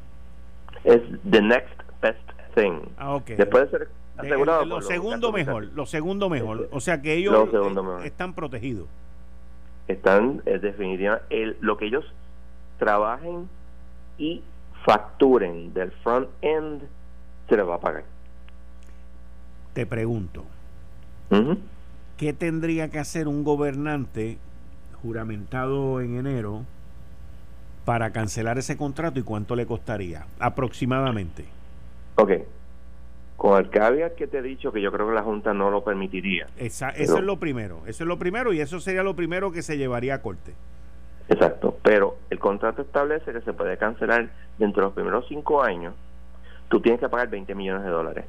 Es 0.83 1.01
the 1.29 1.41
next 1.41 1.79
best 2.01 2.19
thing. 2.53 2.81
Ah, 2.97 3.15
ok. 3.15 3.27
Después 3.37 3.71
de 3.71 3.77
ser 3.77 3.89
asegurado. 4.17 4.65
lo, 4.65 4.81
segundo 4.81 5.31
mejor, 5.31 5.65
lo 5.73 5.85
segundo 5.85 6.29
mejor. 6.29 6.69
O 6.71 6.79
sea 6.79 7.01
que 7.01 7.13
ellos 7.13 7.49
están 8.03 8.33
protegidos. 8.33 8.87
Están, 9.87 10.41
es 10.45 10.61
definitivamente, 10.61 11.57
lo 11.59 11.77
que 11.77 11.85
ellos 11.85 12.05
trabajen 12.79 13.49
y 14.17 14.41
facturen 14.85 15.73
del 15.73 15.91
front 16.03 16.27
end 16.41 16.83
se 17.47 17.57
les 17.57 17.67
va 17.67 17.75
a 17.75 17.79
pagar. 17.79 18.03
Te 19.73 19.85
pregunto, 19.85 20.45
¿qué 22.17 22.33
tendría 22.33 22.89
que 22.89 22.99
hacer 22.99 23.27
un 23.27 23.43
gobernante 23.43 24.37
juramentado 25.01 25.99
en 25.99 26.17
enero 26.17 26.63
para 27.83 28.11
cancelar 28.11 28.57
ese 28.57 28.77
contrato 28.77 29.19
y 29.19 29.23
cuánto 29.23 29.55
le 29.55 29.65
costaría 29.65 30.25
aproximadamente? 30.39 31.45
Ok. 32.15 32.31
Con 33.35 33.59
el 33.59 33.69
caveat 33.69 34.15
que 34.15 34.27
te 34.27 34.37
he 34.37 34.41
dicho 34.41 34.71
que 34.71 34.81
yo 34.81 34.91
creo 34.93 35.09
que 35.09 35.13
la 35.13 35.23
Junta 35.23 35.53
no 35.53 35.69
lo 35.69 35.83
permitiría. 35.83 36.47
eso 36.55 36.87
es 36.95 37.09
lo 37.09 37.37
primero, 37.37 37.81
eso 37.85 38.03
es 38.03 38.07
lo 38.07 38.17
primero 38.17 38.53
y 38.53 38.61
eso 38.61 38.79
sería 38.79 39.03
lo 39.03 39.15
primero 39.15 39.51
que 39.51 39.61
se 39.61 39.77
llevaría 39.77 40.15
a 40.15 40.21
corte. 40.21 40.53
Exacto, 41.27 41.77
pero 41.81 42.17
el 42.29 42.39
contrato 42.39 42.83
establece 42.83 43.33
que 43.33 43.41
se 43.41 43.51
puede 43.51 43.77
cancelar 43.77 44.29
dentro 44.57 44.83
de 44.83 44.87
los 44.87 44.93
primeros 44.93 45.25
cinco 45.27 45.63
años, 45.63 45.93
tú 46.69 46.79
tienes 46.79 46.99
que 46.99 47.09
pagar 47.09 47.29
20 47.29 47.53
millones 47.55 47.83
de 47.83 47.89
dólares. 47.89 48.25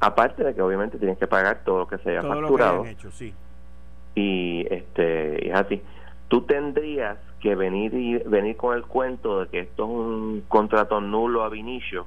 Aparte 0.00 0.42
de 0.42 0.54
que 0.54 0.62
obviamente 0.62 0.98
tienes 0.98 1.18
que 1.18 1.26
pagar 1.26 1.62
todo 1.64 1.80
lo 1.80 1.88
que 1.88 1.98
se 1.98 2.10
haya 2.10 2.22
facturado. 2.22 2.84
hecho, 2.86 3.10
sí. 3.10 3.32
Y 4.14 4.66
este 4.68 5.48
es 5.48 5.54
así. 5.54 5.80
Tú 6.28 6.42
tendrías 6.42 7.18
que 7.40 7.54
venir 7.54 7.94
y 7.94 8.18
venir 8.18 8.56
con 8.56 8.76
el 8.76 8.84
cuento 8.84 9.40
de 9.40 9.48
que 9.48 9.60
esto 9.60 9.84
es 9.84 9.90
un 9.90 10.44
contrato 10.48 11.00
nulo 11.00 11.44
ab 11.44 11.54
inicio, 11.54 12.06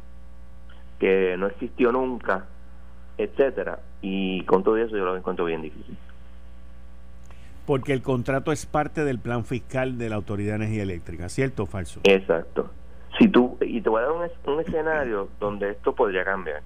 que 1.00 1.36
no 1.38 1.48
existió 1.48 1.92
nunca, 1.92 2.46
etcétera, 3.18 3.80
y 4.02 4.44
con 4.44 4.64
todo 4.64 4.78
eso 4.78 4.98
yo 4.98 5.06
lo 5.06 5.16
encuentro 5.16 5.46
bien 5.46 5.62
difícil. 5.62 5.98
Porque 7.66 7.94
el 7.94 8.02
contrato 8.02 8.52
es 8.52 8.66
parte 8.66 9.04
del 9.04 9.20
plan 9.20 9.44
fiscal 9.44 9.98
de 9.98 10.10
la 10.10 10.16
Autoridad 10.16 10.52
de 10.52 10.66
Energía 10.66 10.84
Eléctrica, 10.84 11.30
¿cierto 11.30 11.64
o 11.64 11.66
falso? 11.66 12.00
Exacto. 12.04 12.70
Si 13.18 13.30
tú, 13.30 13.58
y 13.62 13.82
te 13.82 13.90
voy 13.90 14.02
a 14.02 14.08
dar 14.08 14.12
un, 14.12 14.60
escenario 14.60 15.30
donde 15.40 15.72
esto 15.72 15.94
podría 15.96 16.26
cambiar. 16.26 16.62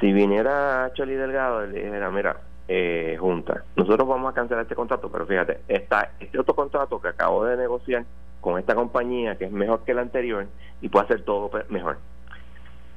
Si 0.00 0.12
viniera 0.12 0.90
Charlie 0.94 1.16
Delgado 1.16 1.64
y 1.64 1.72
le 1.72 1.84
dijera, 1.84 2.10
mira, 2.10 2.36
eh, 2.68 3.16
Junta, 3.18 3.64
nosotros 3.76 4.06
vamos 4.06 4.30
a 4.30 4.34
cancelar 4.34 4.62
este 4.62 4.74
contrato, 4.74 5.10
pero 5.10 5.26
fíjate, 5.26 5.60
está 5.68 6.12
este 6.20 6.38
otro 6.38 6.54
contrato 6.54 7.00
que 7.00 7.08
acabo 7.08 7.44
de 7.44 7.56
negociar 7.56 8.04
con 8.40 8.58
esta 8.58 8.74
compañía 8.74 9.36
que 9.36 9.46
es 9.46 9.52
mejor 9.52 9.84
que 9.84 9.92
el 9.92 9.98
anterior 10.00 10.46
y 10.82 10.88
puede 10.88 11.06
hacer 11.06 11.22
todo 11.22 11.50
mejor. 11.70 11.98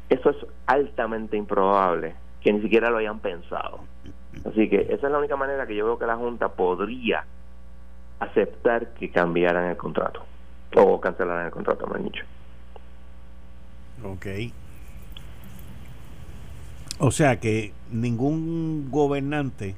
Eso 0.10 0.30
es 0.30 0.38
altamente 0.66 1.38
improbable 1.38 2.16
que 2.42 2.52
ni 2.52 2.62
siquiera 2.62 2.90
lo 2.90 2.98
hayan 2.98 3.20
pensado. 3.20 3.80
Así 4.46 4.70
que 4.70 4.82
esa 4.90 5.08
es 5.08 5.12
la 5.12 5.20
única 5.20 5.36
manera 5.36 5.66
que 5.66 5.76
yo 5.76 5.86
veo 5.86 6.00
que 6.00 6.06
la 6.06 6.16
Junta 6.16 6.50
podría 6.50 7.26
aceptar 8.20 8.94
que 8.94 9.12
cambiaran 9.12 9.70
el 9.70 9.78
contrato 9.78 10.24
o 10.76 11.00
cancelaran 11.00 11.46
el 11.46 11.52
contrato, 11.52 11.88
me 11.88 11.98
han 11.98 12.04
dicho. 12.04 12.24
Ok. 14.04 14.28
O 17.00 17.12
sea 17.12 17.40
que 17.40 17.74
ningún 17.92 18.90
gobernante 18.90 19.76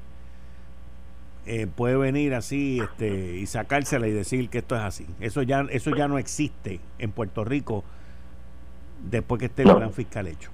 eh, 1.46 1.66
puede 1.66 1.96
venir 1.96 2.34
así 2.34 2.80
este, 2.80 3.36
y 3.36 3.46
sacársela 3.46 4.06
y 4.06 4.12
decir 4.12 4.48
que 4.48 4.58
esto 4.58 4.76
es 4.76 4.82
así. 4.82 5.06
Eso 5.20 5.42
ya, 5.42 5.66
eso 5.70 5.90
ya 5.94 6.08
no 6.08 6.18
existe 6.18 6.80
en 6.98 7.12
Puerto 7.12 7.44
Rico 7.44 7.84
después 9.02 9.38
que 9.38 9.46
esté 9.46 9.62
el 9.62 9.74
plan 9.74 9.92
fiscal 9.92 10.26
hecho. 10.28 10.50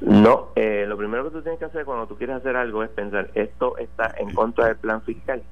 No, 0.00 0.48
eh, 0.56 0.84
lo 0.86 0.96
primero 0.96 1.24
que 1.24 1.30
tú 1.30 1.42
tienes 1.42 1.58
que 1.58 1.64
hacer 1.64 1.84
cuando 1.84 2.06
tú 2.06 2.16
quieres 2.16 2.36
hacer 2.36 2.56
algo 2.56 2.82
es 2.82 2.90
pensar, 2.90 3.30
¿esto 3.34 3.78
está 3.78 4.14
en 4.18 4.34
contra 4.34 4.66
del 4.66 4.76
plan 4.76 5.02
fiscal? 5.02 5.42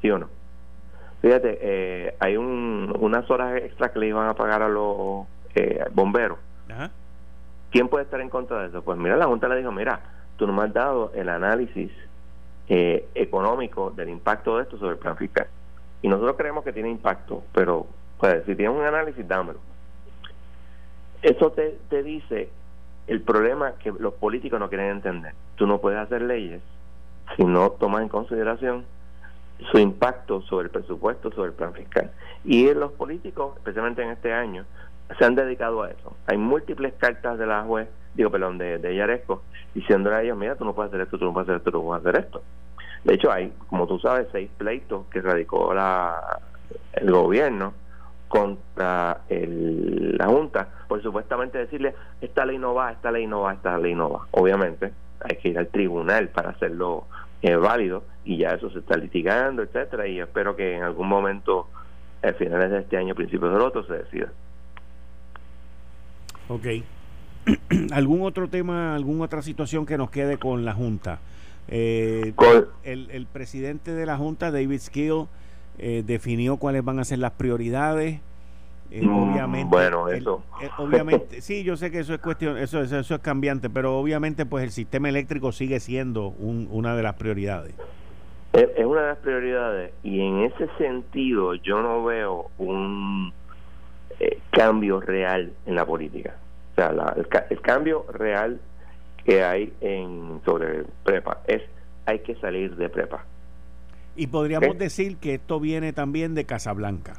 ¿Sí 0.00 0.10
o 0.10 0.18
no? 0.18 0.28
Fíjate, 1.20 1.58
eh, 1.60 2.14
hay 2.20 2.36
un, 2.36 2.94
unas 3.00 3.28
horas 3.30 3.56
extras 3.56 3.90
que 3.90 3.98
le 3.98 4.08
iban 4.08 4.28
a 4.28 4.34
pagar 4.34 4.62
a 4.62 4.68
los 4.68 5.26
eh, 5.58 5.84
bomberos. 5.92 6.38
¿Quién 7.70 7.88
puede 7.88 8.04
estar 8.04 8.20
en 8.20 8.30
contra 8.30 8.60
de 8.62 8.68
eso? 8.68 8.82
Pues 8.82 8.98
mira, 8.98 9.16
la 9.16 9.26
Junta 9.26 9.48
le 9.48 9.56
dijo, 9.56 9.72
mira, 9.72 10.00
tú 10.36 10.46
no 10.46 10.52
me 10.52 10.62
has 10.62 10.72
dado 10.72 11.12
el 11.14 11.28
análisis 11.28 11.90
económico 12.68 13.90
del 13.90 14.10
impacto 14.10 14.56
de 14.56 14.62
esto 14.62 14.78
sobre 14.78 14.92
el 14.92 14.98
plan 14.98 15.16
fiscal. 15.16 15.46
Y 16.02 16.08
nosotros 16.08 16.36
creemos 16.36 16.64
que 16.64 16.72
tiene 16.72 16.90
impacto, 16.90 17.42
pero 17.52 17.86
pues 18.18 18.44
si 18.46 18.54
tienes 18.54 18.76
un 18.76 18.84
análisis, 18.84 19.26
dámelo. 19.26 19.58
Eso 21.22 21.50
te, 21.52 21.78
te 21.88 22.02
dice 22.02 22.50
el 23.06 23.22
problema 23.22 23.72
que 23.82 23.90
los 23.90 24.14
políticos 24.14 24.60
no 24.60 24.68
quieren 24.68 24.90
entender. 24.90 25.32
Tú 25.56 25.66
no 25.66 25.80
puedes 25.80 25.98
hacer 25.98 26.22
leyes 26.22 26.62
si 27.36 27.44
no 27.44 27.70
tomas 27.70 28.02
en 28.02 28.08
consideración 28.08 28.84
su 29.72 29.78
impacto 29.78 30.42
sobre 30.42 30.66
el 30.66 30.70
presupuesto, 30.70 31.30
sobre 31.32 31.48
el 31.48 31.54
plan 31.54 31.72
fiscal. 31.72 32.10
Y 32.44 32.72
los 32.74 32.92
políticos, 32.92 33.56
especialmente 33.56 34.02
en 34.02 34.10
este 34.10 34.32
año, 34.32 34.64
se 35.16 35.24
han 35.24 35.34
dedicado 35.34 35.82
a 35.82 35.90
eso. 35.90 36.16
Hay 36.26 36.36
múltiples 36.36 36.94
cartas 36.94 37.38
de 37.38 37.46
la 37.46 37.62
juez, 37.62 37.88
digo, 38.14 38.30
perdón, 38.30 38.58
de, 38.58 38.78
de 38.78 38.96
Yaresco, 38.96 39.42
diciéndole 39.74 40.16
a 40.16 40.22
ellos, 40.22 40.36
mira, 40.36 40.56
tú 40.56 40.64
no 40.64 40.74
puedes 40.74 40.90
hacer 40.90 41.02
esto, 41.02 41.18
tú 41.18 41.24
no 41.24 41.32
puedes 41.32 41.48
hacer 41.48 41.58
esto, 41.58 41.70
tú 41.70 41.78
no 41.78 41.84
puedes 41.84 42.06
hacer 42.06 42.24
esto. 42.24 42.42
De 43.04 43.14
hecho, 43.14 43.32
hay, 43.32 43.52
como 43.68 43.86
tú 43.86 43.98
sabes, 43.98 44.28
seis 44.32 44.50
pleitos 44.56 45.06
que 45.06 45.20
radicó 45.20 45.72
la, 45.72 46.40
el 46.92 47.10
gobierno 47.10 47.72
contra 48.28 49.22
el, 49.28 50.16
la 50.18 50.26
Junta 50.26 50.68
por 50.86 51.02
supuestamente 51.02 51.58
decirle 51.58 51.94
esta 52.20 52.44
ley 52.44 52.58
no 52.58 52.74
va, 52.74 52.92
esta 52.92 53.10
ley 53.10 53.26
no 53.26 53.42
va, 53.42 53.54
esta 53.54 53.78
ley 53.78 53.94
no 53.94 54.10
va. 54.10 54.26
Obviamente 54.32 54.92
hay 55.20 55.36
que 55.36 55.48
ir 55.48 55.58
al 55.58 55.68
tribunal 55.68 56.28
para 56.28 56.50
hacerlo 56.50 57.06
eh, 57.42 57.56
válido 57.56 58.04
y 58.24 58.38
ya 58.38 58.50
eso 58.50 58.70
se 58.70 58.80
está 58.80 58.96
litigando, 58.96 59.62
etcétera 59.62 60.06
y 60.06 60.20
espero 60.20 60.56
que 60.56 60.76
en 60.76 60.82
algún 60.82 61.08
momento 61.08 61.68
a 62.22 62.32
finales 62.32 62.70
de 62.70 62.80
este 62.80 62.96
año, 62.96 63.14
principios 63.14 63.52
del 63.52 63.62
otro 63.62 63.84
se 63.84 63.94
decida. 63.94 64.32
Ok. 66.48 66.66
¿Algún 67.92 68.22
otro 68.22 68.48
tema, 68.48 68.94
alguna 68.94 69.24
otra 69.24 69.42
situación 69.42 69.86
que 69.86 69.96
nos 69.96 70.10
quede 70.10 70.38
con 70.38 70.64
la 70.64 70.74
Junta? 70.74 71.20
Eh, 71.68 72.32
el, 72.82 73.10
el, 73.10 73.26
presidente 73.26 73.94
de 73.94 74.06
la 74.06 74.16
Junta, 74.16 74.50
David 74.50 74.80
Skill, 74.80 75.26
eh, 75.78 76.02
definió 76.04 76.56
cuáles 76.56 76.84
van 76.84 76.98
a 76.98 77.04
ser 77.04 77.18
las 77.18 77.32
prioridades. 77.32 78.20
Eh, 78.90 79.02
mm, 79.02 79.32
obviamente, 79.32 79.68
bueno, 79.68 80.08
eso. 80.08 80.42
Obviamente, 80.78 81.42
sí, 81.42 81.62
yo 81.62 81.76
sé 81.76 81.90
que 81.90 81.98
eso 81.98 82.14
es 82.14 82.20
cuestión, 82.20 82.56
eso, 82.56 82.80
eso, 82.80 83.14
es 83.14 83.20
cambiante, 83.20 83.68
pero 83.68 83.98
obviamente, 83.98 84.46
pues 84.46 84.64
el 84.64 84.70
sistema 84.70 85.10
eléctrico 85.10 85.52
sigue 85.52 85.78
siendo 85.78 86.28
una 86.28 86.96
de 86.96 87.02
las 87.02 87.14
prioridades. 87.14 87.74
Es, 88.54 88.84
una 88.84 89.02
de 89.02 89.06
las 89.08 89.18
prioridades 89.18 89.92
y 90.02 90.20
en 90.22 90.38
ese 90.44 90.68
sentido 90.78 91.54
yo 91.56 91.82
no 91.82 92.02
veo 92.02 92.50
un 92.56 93.30
cambio 94.50 95.00
real 95.00 95.52
en 95.66 95.74
la 95.74 95.86
política. 95.86 96.36
O 96.72 96.74
sea, 96.74 96.90
el, 97.16 97.26
el, 97.50 97.60
cambio 97.60 98.04
real 98.12 98.60
que 99.24 99.42
hay 99.42 99.72
en 99.80 100.40
sobre 100.44 100.84
prepa 101.04 101.42
es 101.46 101.62
hay 102.06 102.20
que 102.20 102.34
salir 102.36 102.74
de 102.76 102.88
prepa. 102.88 103.24
Y 104.16 104.26
podríamos 104.28 104.76
decir 104.78 105.18
que 105.18 105.34
esto 105.34 105.60
viene 105.60 105.92
también 105.92 106.34
de 106.34 106.44
Casablanca. 106.44 107.14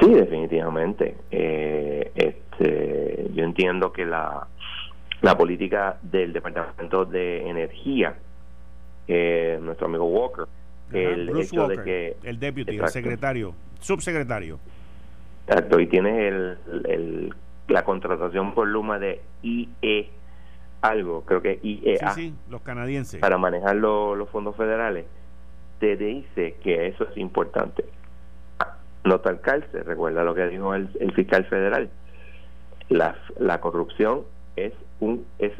Sí, 0.00 0.08
definitivamente. 0.14 1.16
Eh, 1.30 2.12
este, 2.14 3.30
yo 3.34 3.44
entiendo 3.44 3.92
que 3.92 4.06
la, 4.06 4.46
la 5.20 5.36
política 5.36 5.98
del 6.02 6.32
Departamento 6.32 7.04
de 7.04 7.48
Energía, 7.48 8.14
eh, 9.08 9.58
nuestro 9.60 9.86
amigo 9.86 10.04
Walker, 10.06 10.46
el 10.92 11.36
hecho 11.38 11.68
de 11.68 11.82
que 11.82 12.16
el 12.22 12.38
deputy, 12.38 12.76
el 12.76 12.88
secretario, 12.88 13.54
subsecretario. 13.80 14.58
Exacto, 15.50 15.80
y 15.80 15.88
tienes 15.88 16.56
el, 16.86 17.34
la 17.66 17.82
contratación 17.84 18.54
por 18.54 18.68
Luma 18.68 19.00
de 19.00 19.20
IE 19.42 20.10
algo, 20.80 21.24
creo 21.24 21.42
que 21.42 21.58
IEA, 21.62 22.12
sí, 22.12 22.34
los 22.48 22.62
canadienses, 22.62 23.20
para 23.20 23.36
manejar 23.36 23.76
los 23.76 24.28
fondos 24.30 24.56
federales, 24.56 25.06
te 25.78 25.96
dice 25.96 26.56
que 26.62 26.86
eso 26.86 27.06
es 27.08 27.16
importante. 27.16 27.84
Nota 29.04 29.30
el 29.30 29.40
calce, 29.40 29.82
recuerda 29.82 30.24
lo 30.24 30.34
que 30.34 30.46
dijo 30.46 30.74
el, 30.74 30.88
fiscal 31.14 31.44
federal. 31.46 31.90
La, 32.88 33.16
la 33.38 33.60
corrupción 33.60 34.22
es 34.56 34.72
un 35.00 35.24
es 35.38 35.52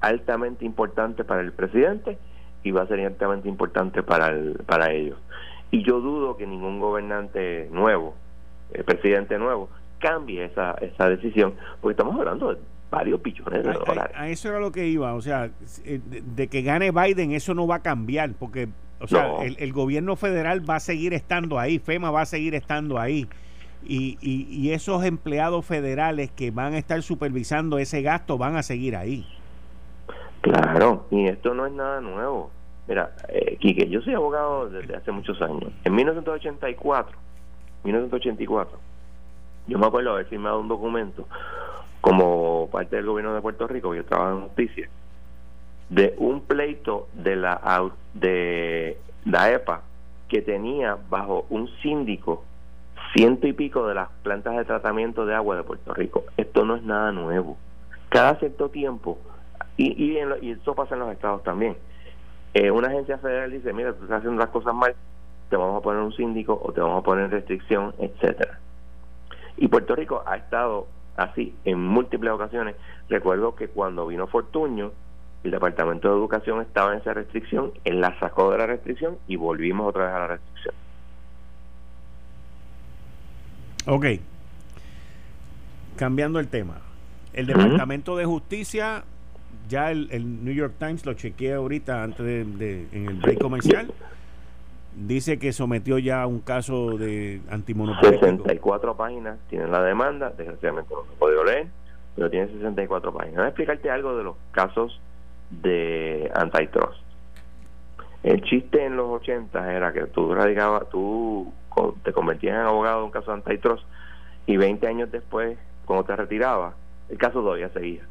altamente 0.00 0.64
importante 0.64 1.24
para 1.24 1.40
el 1.40 1.52
presidente 1.52 2.18
y 2.62 2.72
va 2.72 2.82
a 2.82 2.86
ser 2.86 3.00
altamente 3.00 3.48
importante 3.48 4.02
para 4.02 4.28
el, 4.28 4.60
para 4.66 4.92
ellos. 4.92 5.18
Y 5.70 5.82
yo 5.82 6.00
dudo 6.00 6.36
que 6.36 6.46
ningún 6.46 6.78
gobernante 6.78 7.68
nuevo, 7.72 8.14
el 8.14 8.23
eh, 8.72 8.82
presidente 8.82 9.38
nuevo, 9.38 9.68
cambie 9.98 10.44
esa, 10.44 10.72
esa 10.80 11.08
decisión, 11.08 11.54
porque 11.80 11.92
estamos 11.92 12.18
hablando 12.18 12.54
de 12.54 12.60
varios 12.90 13.22
billones 13.22 13.64
de 13.64 13.72
dólares. 13.72 14.14
A, 14.16 14.28
eso 14.28 14.48
era 14.48 14.60
lo 14.60 14.70
que 14.70 14.86
iba, 14.86 15.14
o 15.14 15.20
sea, 15.20 15.50
eh, 15.84 16.00
de, 16.04 16.48
que 16.48 16.62
gane 16.62 16.90
Biden, 16.90 17.32
eso 17.32 17.54
no 17.54 17.66
va 17.66 17.76
a 17.76 17.82
cambiar, 17.82 18.32
porque, 18.38 18.68
o 19.00 19.06
sea, 19.06 19.42
el, 19.42 19.72
gobierno 19.72 20.16
federal 20.16 20.68
va 20.68 20.76
a 20.76 20.80
seguir 20.80 21.14
estando 21.14 21.58
ahí, 21.58 21.78
FEMA 21.78 22.10
va 22.10 22.22
a 22.22 22.26
seguir 22.26 22.54
estando 22.54 22.98
ahí. 22.98 23.26
Y, 23.86 24.16
y, 24.22 24.46
y, 24.48 24.72
esos 24.72 25.04
empleados 25.04 25.66
federales 25.66 26.30
que 26.30 26.50
van 26.50 26.72
a 26.72 26.78
estar 26.78 27.02
supervisando 27.02 27.78
ese 27.78 28.00
gasto 28.00 28.38
van 28.38 28.56
a 28.56 28.62
seguir 28.62 28.96
ahí. 28.96 29.26
Claro, 30.40 31.06
y 31.10 31.26
esto 31.26 31.52
no 31.52 31.66
es 31.66 31.72
nada 31.72 32.00
nuevo. 32.00 32.50
Mira, 32.86 33.14
eh, 33.28 33.56
Quique, 33.58 33.88
yo 33.88 34.00
soy 34.02 34.14
abogado 34.14 34.68
desde 34.68 34.96
hace 34.96 35.10
muchos 35.10 35.40
años. 35.40 35.72
En 35.84 35.94
1984, 35.94 37.16
1984, 37.84 38.78
yo 39.66 39.78
me 39.78 39.86
acuerdo 39.86 40.10
haber 40.12 40.26
firmado 40.26 40.60
un 40.60 40.68
documento 40.68 41.26
como 42.00 42.68
parte 42.70 42.96
del 42.96 43.06
gobierno 43.06 43.34
de 43.34 43.40
Puerto 43.40 43.66
Rico, 43.66 43.94
yo 43.94 44.04
trabajo 44.04 44.38
en 44.38 44.44
justicia, 44.44 44.88
de 45.88 46.14
un 46.18 46.42
pleito 46.42 47.08
de 47.14 47.36
la 47.36 47.90
de 48.14 48.98
la 49.24 49.50
EPA 49.52 49.82
que 50.28 50.42
tenía 50.42 50.98
bajo 51.08 51.46
un 51.50 51.68
síndico 51.82 52.44
ciento 53.14 53.46
y 53.46 53.52
pico 53.52 53.86
de 53.86 53.94
las 53.94 54.08
plantas 54.22 54.56
de 54.56 54.64
tratamiento 54.64 55.24
de 55.24 55.34
agua 55.34 55.56
de 55.56 55.62
Puerto 55.62 55.94
Rico. 55.94 56.24
Esto 56.36 56.64
no 56.64 56.76
es 56.76 56.82
nada 56.82 57.12
nuevo. 57.12 57.56
Cada 58.08 58.36
cierto 58.38 58.68
tiempo, 58.68 59.18
y, 59.76 59.92
y, 59.92 60.18
y 60.42 60.50
eso 60.50 60.74
pasa 60.74 60.94
en 60.94 61.00
los 61.00 61.12
estados 61.12 61.42
también, 61.42 61.76
eh, 62.54 62.70
una 62.70 62.88
agencia 62.88 63.18
federal 63.18 63.50
dice, 63.50 63.72
mira, 63.72 63.92
tú 63.92 64.04
estás 64.04 64.18
haciendo 64.18 64.40
las 64.40 64.50
cosas 64.50 64.74
mal, 64.74 64.94
te 65.50 65.56
vamos 65.56 65.78
a 65.78 65.82
poner 65.82 66.02
un 66.02 66.12
síndico 66.14 66.60
o 66.62 66.72
te 66.72 66.80
vamos 66.80 67.00
a 67.00 67.04
poner 67.04 67.30
restricción, 67.30 67.94
etcétera. 67.98 68.58
Y 69.56 69.68
Puerto 69.68 69.94
Rico 69.94 70.22
ha 70.26 70.36
estado 70.36 70.86
así 71.16 71.54
en 71.64 71.80
múltiples 71.80 72.32
ocasiones. 72.32 72.76
Recuerdo 73.08 73.54
que 73.54 73.68
cuando 73.68 74.06
vino 74.06 74.26
Fortuño, 74.26 74.92
el 75.44 75.50
Departamento 75.50 76.08
de 76.08 76.14
Educación 76.14 76.60
estaba 76.62 76.92
en 76.92 77.00
esa 77.00 77.14
restricción, 77.14 77.72
él 77.84 78.00
la 78.00 78.18
sacó 78.18 78.50
de 78.50 78.58
la 78.58 78.66
restricción 78.66 79.18
y 79.28 79.36
volvimos 79.36 79.88
otra 79.88 80.06
vez 80.06 80.14
a 80.14 80.18
la 80.18 80.26
restricción. 80.26 80.74
Ok. 83.86 84.06
Cambiando 85.96 86.40
el 86.40 86.48
tema. 86.48 86.78
El 87.34 87.46
Departamento 87.46 88.16
de 88.16 88.24
Justicia, 88.24 89.04
ya 89.68 89.90
el, 89.90 90.44
New 90.44 90.54
York 90.54 90.74
Times 90.78 91.04
lo 91.04 91.14
chequeé 91.14 91.54
ahorita 91.54 92.02
antes 92.02 92.24
de, 92.24 92.86
en 92.92 93.08
el 93.08 93.14
break 93.14 93.40
comercial 93.40 93.92
dice 94.96 95.38
que 95.38 95.52
sometió 95.52 95.98
ya 95.98 96.26
un 96.26 96.40
caso 96.40 96.96
de 96.96 97.40
antimonopolio. 97.50 98.18
64 98.20 98.96
páginas 98.96 99.38
tienen 99.48 99.70
la 99.70 99.82
demanda, 99.82 100.32
desgraciadamente 100.36 100.94
no 100.94 101.02
se 101.04 101.18
podido 101.18 101.44
leer, 101.44 101.66
pero 102.14 102.30
tiene 102.30 102.48
64 102.48 103.12
páginas. 103.12 103.36
Voy 103.36 103.44
a 103.44 103.48
explicarte 103.48 103.90
algo 103.90 104.16
de 104.16 104.24
los 104.24 104.36
casos 104.52 105.00
de 105.50 106.30
antitrust. 106.34 107.02
El 108.22 108.42
chiste 108.42 108.84
en 108.84 108.96
los 108.96 109.10
80 109.20 109.72
era 109.74 109.92
que 109.92 110.04
tú 110.06 110.34
radicabas, 110.34 110.88
tú 110.88 111.52
te 112.02 112.12
convertías 112.12 112.54
en 112.54 112.62
abogado 112.62 113.00
de 113.00 113.04
un 113.04 113.10
caso 113.10 113.32
de 113.32 113.36
antitrust 113.38 113.84
y 114.46 114.56
20 114.56 114.86
años 114.86 115.10
después, 115.10 115.58
cuando 115.84 116.04
te 116.04 116.16
retirabas, 116.16 116.74
el 117.08 117.18
caso 117.18 117.40
todavía 117.40 117.68
seguía. 117.70 118.02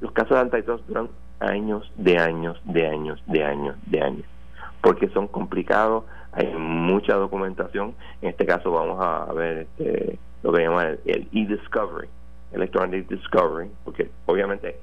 Los 0.00 0.12
casos 0.12 0.30
de 0.30 0.40
antitrust 0.40 0.86
duran 0.86 1.08
años, 1.40 1.92
de 1.96 2.18
años, 2.18 2.60
de 2.64 2.86
años, 2.86 3.22
de 3.26 3.44
años, 3.44 3.76
de 3.86 4.00
años, 4.00 4.24
porque 4.82 5.08
son 5.08 5.28
complicados, 5.28 6.04
hay 6.32 6.46
mucha 6.54 7.14
documentación. 7.14 7.94
En 8.22 8.30
este 8.30 8.46
caso 8.46 8.70
vamos 8.72 8.98
a 9.00 9.32
ver 9.32 9.66
este, 9.78 10.18
lo 10.42 10.52
que 10.52 10.62
llaman 10.62 10.98
el 11.04 11.28
e-discovery, 11.32 12.08
electronic 12.52 13.08
discovery, 13.08 13.70
porque 13.84 14.10
obviamente 14.26 14.76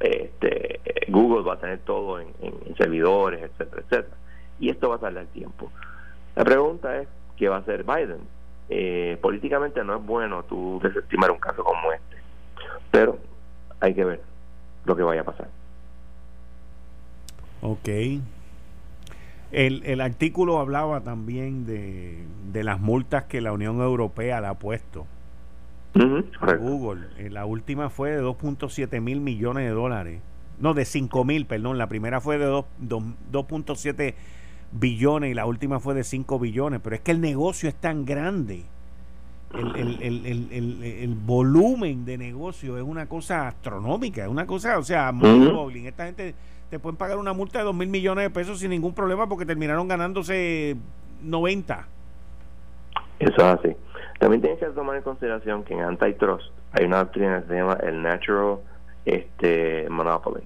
este, 0.00 0.80
Google 1.08 1.42
va 1.42 1.54
a 1.54 1.58
tener 1.58 1.80
todo 1.80 2.20
en, 2.20 2.28
servidores, 2.76 3.42
etcétera, 3.42 3.82
etcétera. 3.82 4.16
Y 4.58 4.70
esto 4.70 4.88
va 4.88 4.96
a 4.96 4.98
tardar 4.98 5.26
tiempo. 5.26 5.70
La 6.36 6.44
pregunta 6.44 6.96
es, 6.98 7.08
¿qué 7.36 7.48
va 7.48 7.56
a 7.56 7.60
hacer 7.60 7.84
Biden? 7.84 8.20
Eh, 8.68 9.18
políticamente 9.20 9.82
no 9.84 9.96
es 9.96 10.06
bueno 10.06 10.44
tú 10.44 10.80
desestimar 10.82 11.30
un 11.30 11.38
caso 11.38 11.62
como 11.62 11.92
este, 11.92 12.16
pero 12.90 13.18
hay 13.80 13.92
que 13.92 14.04
ver 14.04 14.20
lo 14.84 14.96
que 14.96 15.02
vaya 15.02 15.22
a 15.22 15.24
pasar. 15.24 15.48
Ok. 17.60 17.88
El, 19.52 19.82
el 19.84 20.00
artículo 20.00 20.58
hablaba 20.58 21.02
también 21.02 21.66
de, 21.66 22.24
de 22.52 22.64
las 22.64 22.80
multas 22.80 23.24
que 23.24 23.40
la 23.40 23.52
Unión 23.52 23.80
Europea 23.80 24.40
le 24.40 24.46
ha 24.46 24.54
puesto 24.54 25.06
a 26.40 26.54
Google. 26.54 27.08
Eh, 27.18 27.30
la 27.30 27.44
última 27.44 27.90
fue 27.90 28.12
de 28.12 28.22
2.7 28.22 29.00
mil 29.00 29.20
millones 29.20 29.64
de 29.64 29.70
dólares. 29.70 30.20
No, 30.58 30.74
de 30.74 30.84
5 30.84 31.24
mil, 31.24 31.46
perdón. 31.46 31.78
La 31.78 31.88
primera 31.88 32.20
fue 32.20 32.38
de 32.38 32.46
2.7 32.46 34.14
billones 34.72 35.30
y 35.30 35.34
la 35.34 35.46
última 35.46 35.80
fue 35.80 35.94
de 35.94 36.04
5 36.04 36.38
billones. 36.38 36.80
Pero 36.82 36.96
es 36.96 37.02
que 37.02 37.10
el 37.10 37.20
negocio 37.20 37.68
es 37.68 37.74
tan 37.74 38.04
grande. 38.04 38.64
El, 39.52 40.00
el, 40.02 40.24
el, 40.24 40.82
el, 40.82 41.14
volumen 41.14 42.06
de 42.06 42.16
negocio 42.16 42.78
es 42.78 42.82
una 42.82 43.06
cosa 43.06 43.48
astronómica, 43.48 44.22
es 44.22 44.28
una 44.28 44.46
cosa, 44.46 44.78
o 44.78 44.82
sea, 44.82 45.12
muy 45.12 45.86
Esta 45.86 46.06
gente 46.06 46.34
te 46.72 46.78
pueden 46.78 46.96
pagar 46.96 47.18
una 47.18 47.34
multa 47.34 47.58
de 47.58 47.66
2 47.66 47.74
mil 47.74 47.90
millones 47.90 48.24
de 48.24 48.30
pesos 48.30 48.60
sin 48.60 48.70
ningún 48.70 48.94
problema 48.94 49.28
porque 49.28 49.44
terminaron 49.44 49.88
ganándose 49.88 50.74
90. 51.22 51.86
Eso 53.18 53.34
es 53.36 53.42
así. 53.42 53.76
También 54.18 54.40
tienes 54.40 54.58
que 54.58 54.64
tomar 54.68 54.96
en 54.96 55.02
consideración 55.02 55.64
que 55.64 55.74
en 55.74 55.80
antitrust 55.82 56.50
hay 56.72 56.86
una 56.86 57.00
doctrina 57.00 57.42
que 57.42 57.48
se 57.48 57.54
llama 57.56 57.74
el 57.82 58.00
natural 58.00 58.60
este 59.04 59.86
monopoly. 59.90 60.42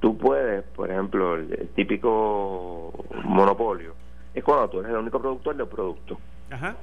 Tú 0.00 0.16
puedes, 0.16 0.64
por 0.68 0.90
ejemplo, 0.90 1.34
el, 1.34 1.68
típico 1.74 3.04
monopolio 3.22 3.92
es 4.32 4.42
cuando 4.42 4.70
tú 4.70 4.80
eres 4.80 4.92
el 4.92 4.96
único 4.96 5.20
productor 5.20 5.56
del 5.56 5.68
producto. 5.68 6.16
Ajá. 6.50 6.74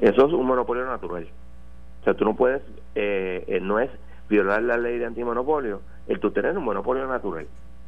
Eso 0.00 0.26
es 0.26 0.32
un 0.32 0.44
monopolio 0.44 0.86
natural. 0.86 1.28
O 2.00 2.04
sea, 2.04 2.14
tú 2.14 2.24
no 2.24 2.34
puedes, 2.34 2.62
eh, 2.96 3.44
eh 3.46 3.60
no 3.60 3.78
es 3.78 3.90
violar 4.28 4.62
la 4.62 4.76
ley 4.76 4.98
de 4.98 5.06
antimonopolio, 5.06 5.80
el 6.06 6.20
tú 6.20 6.30
tener 6.30 6.56
un 6.56 6.64
monopolio 6.64 7.06
natural. 7.06 7.46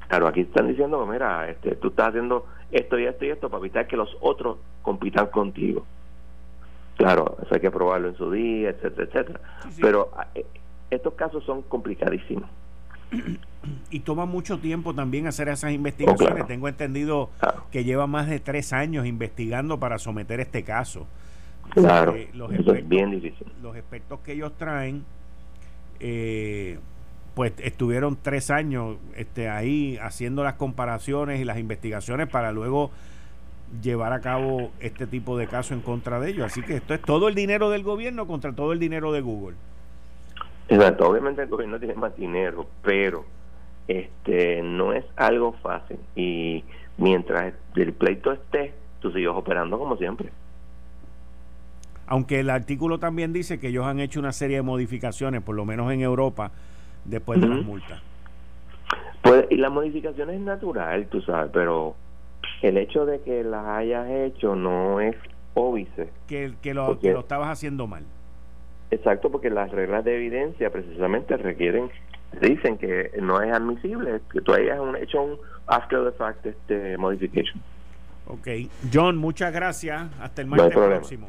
Claro, 0.08 0.26
aquí 0.26 0.40
están 0.40 0.68
diciendo 0.68 1.04
que, 1.04 1.12
mira, 1.12 1.48
este, 1.48 1.76
tú 1.76 1.88
estás 1.88 2.08
haciendo 2.08 2.46
esto 2.72 2.98
y 2.98 3.06
esto 3.06 3.24
y 3.24 3.30
esto 3.30 3.48
para 3.48 3.60
evitar 3.60 3.86
que 3.86 3.96
los 3.96 4.16
otros 4.20 4.58
compitan 4.82 5.26
contigo. 5.26 5.84
Claro, 6.96 7.36
eso 7.42 7.54
hay 7.54 7.60
que 7.60 7.70
probarlo 7.70 8.08
en 8.08 8.16
su 8.16 8.30
día, 8.30 8.70
etcétera, 8.70 9.04
etcétera. 9.04 9.40
Pero 9.80 10.10
eh, 10.34 10.44
estos 10.90 11.14
casos 11.14 11.44
son 11.44 11.62
complicadísimos. 11.62 12.48
Y 13.90 14.00
toma 14.00 14.26
mucho 14.26 14.58
tiempo 14.58 14.94
también 14.94 15.26
hacer 15.26 15.48
esas 15.48 15.72
investigaciones. 15.72 16.44
Oh, 16.44 16.46
Tengo 16.46 16.68
entendido 16.68 17.30
que 17.70 17.84
lleva 17.84 18.06
más 18.06 18.28
de 18.28 18.40
tres 18.40 18.72
años 18.72 19.06
investigando 19.06 19.78
para 19.78 19.98
someter 19.98 20.40
este 20.40 20.62
caso. 20.62 21.06
Claro, 21.70 22.14
los 22.34 22.52
es 22.52 22.88
bien 22.88 23.10
difícil. 23.10 23.46
Los 23.62 23.76
expertos 23.76 24.20
que 24.20 24.32
ellos 24.32 24.52
traen 24.56 25.04
eh, 26.00 26.78
pues 27.34 27.52
estuvieron 27.58 28.18
tres 28.20 28.50
años 28.50 28.96
este, 29.16 29.48
ahí 29.48 29.98
haciendo 30.02 30.42
las 30.42 30.54
comparaciones 30.54 31.40
y 31.40 31.44
las 31.44 31.58
investigaciones 31.58 32.28
para 32.28 32.52
luego 32.52 32.90
llevar 33.82 34.12
a 34.12 34.20
cabo 34.20 34.72
este 34.80 35.06
tipo 35.06 35.38
de 35.38 35.46
caso 35.46 35.74
en 35.74 35.80
contra 35.80 36.18
de 36.20 36.30
ellos. 36.30 36.46
Así 36.46 36.62
que 36.62 36.76
esto 36.76 36.94
es 36.94 37.00
todo 37.00 37.28
el 37.28 37.34
dinero 37.34 37.70
del 37.70 37.82
gobierno 37.82 38.26
contra 38.26 38.52
todo 38.52 38.72
el 38.72 38.78
dinero 38.78 39.12
de 39.12 39.20
Google. 39.20 39.56
Exacto, 40.68 41.08
obviamente 41.08 41.42
el 41.42 41.48
gobierno 41.48 41.78
tiene 41.78 41.94
más 41.94 42.16
dinero, 42.16 42.66
pero 42.82 43.24
este 43.88 44.62
no 44.62 44.92
es 44.92 45.04
algo 45.16 45.52
fácil 45.54 45.98
y 46.14 46.64
mientras 46.96 47.54
el 47.74 47.92
pleito 47.92 48.32
esté, 48.32 48.72
tú 49.00 49.10
sigues 49.10 49.32
operando 49.34 49.78
como 49.78 49.96
siempre. 49.96 50.30
Aunque 52.10 52.40
el 52.40 52.50
artículo 52.50 52.98
también 52.98 53.32
dice 53.32 53.60
que 53.60 53.68
ellos 53.68 53.86
han 53.86 54.00
hecho 54.00 54.18
una 54.18 54.32
serie 54.32 54.56
de 54.56 54.62
modificaciones, 54.62 55.42
por 55.42 55.54
lo 55.54 55.64
menos 55.64 55.92
en 55.92 56.00
Europa, 56.00 56.50
después 57.04 57.40
de 57.40 57.46
las 57.46 57.64
multas. 57.64 58.02
Pues, 59.22 59.46
y 59.48 59.56
la 59.56 59.70
modificación 59.70 60.28
es 60.30 60.40
natural, 60.40 61.06
tú 61.06 61.22
sabes, 61.22 61.52
pero 61.52 61.94
el 62.62 62.78
hecho 62.78 63.06
de 63.06 63.20
que 63.20 63.44
las 63.44 63.64
hayas 63.64 64.10
hecho 64.10 64.56
no 64.56 65.00
es 65.00 65.14
óbice. 65.54 66.08
Que, 66.26 66.52
que, 66.60 66.74
lo, 66.74 66.98
que 66.98 67.12
lo 67.12 67.20
estabas 67.20 67.48
haciendo 67.48 67.86
mal. 67.86 68.02
Exacto, 68.90 69.30
porque 69.30 69.48
las 69.48 69.70
reglas 69.70 70.04
de 70.04 70.16
evidencia 70.16 70.68
precisamente 70.70 71.36
requieren, 71.36 71.90
dicen 72.40 72.76
que 72.76 73.12
no 73.22 73.40
es 73.40 73.52
admisible 73.52 74.20
que 74.32 74.40
tú 74.40 74.52
hayas 74.52 74.80
hecho 75.00 75.22
un 75.22 75.36
after 75.68 76.04
the 76.04 76.18
fact 76.18 76.44
este, 76.44 76.98
modification. 76.98 77.62
Ok, 78.26 78.48
John, 78.92 79.16
muchas 79.16 79.52
gracias. 79.52 80.10
Hasta 80.20 80.42
el 80.42 80.48
martes 80.48 80.72
próximo. 80.72 81.28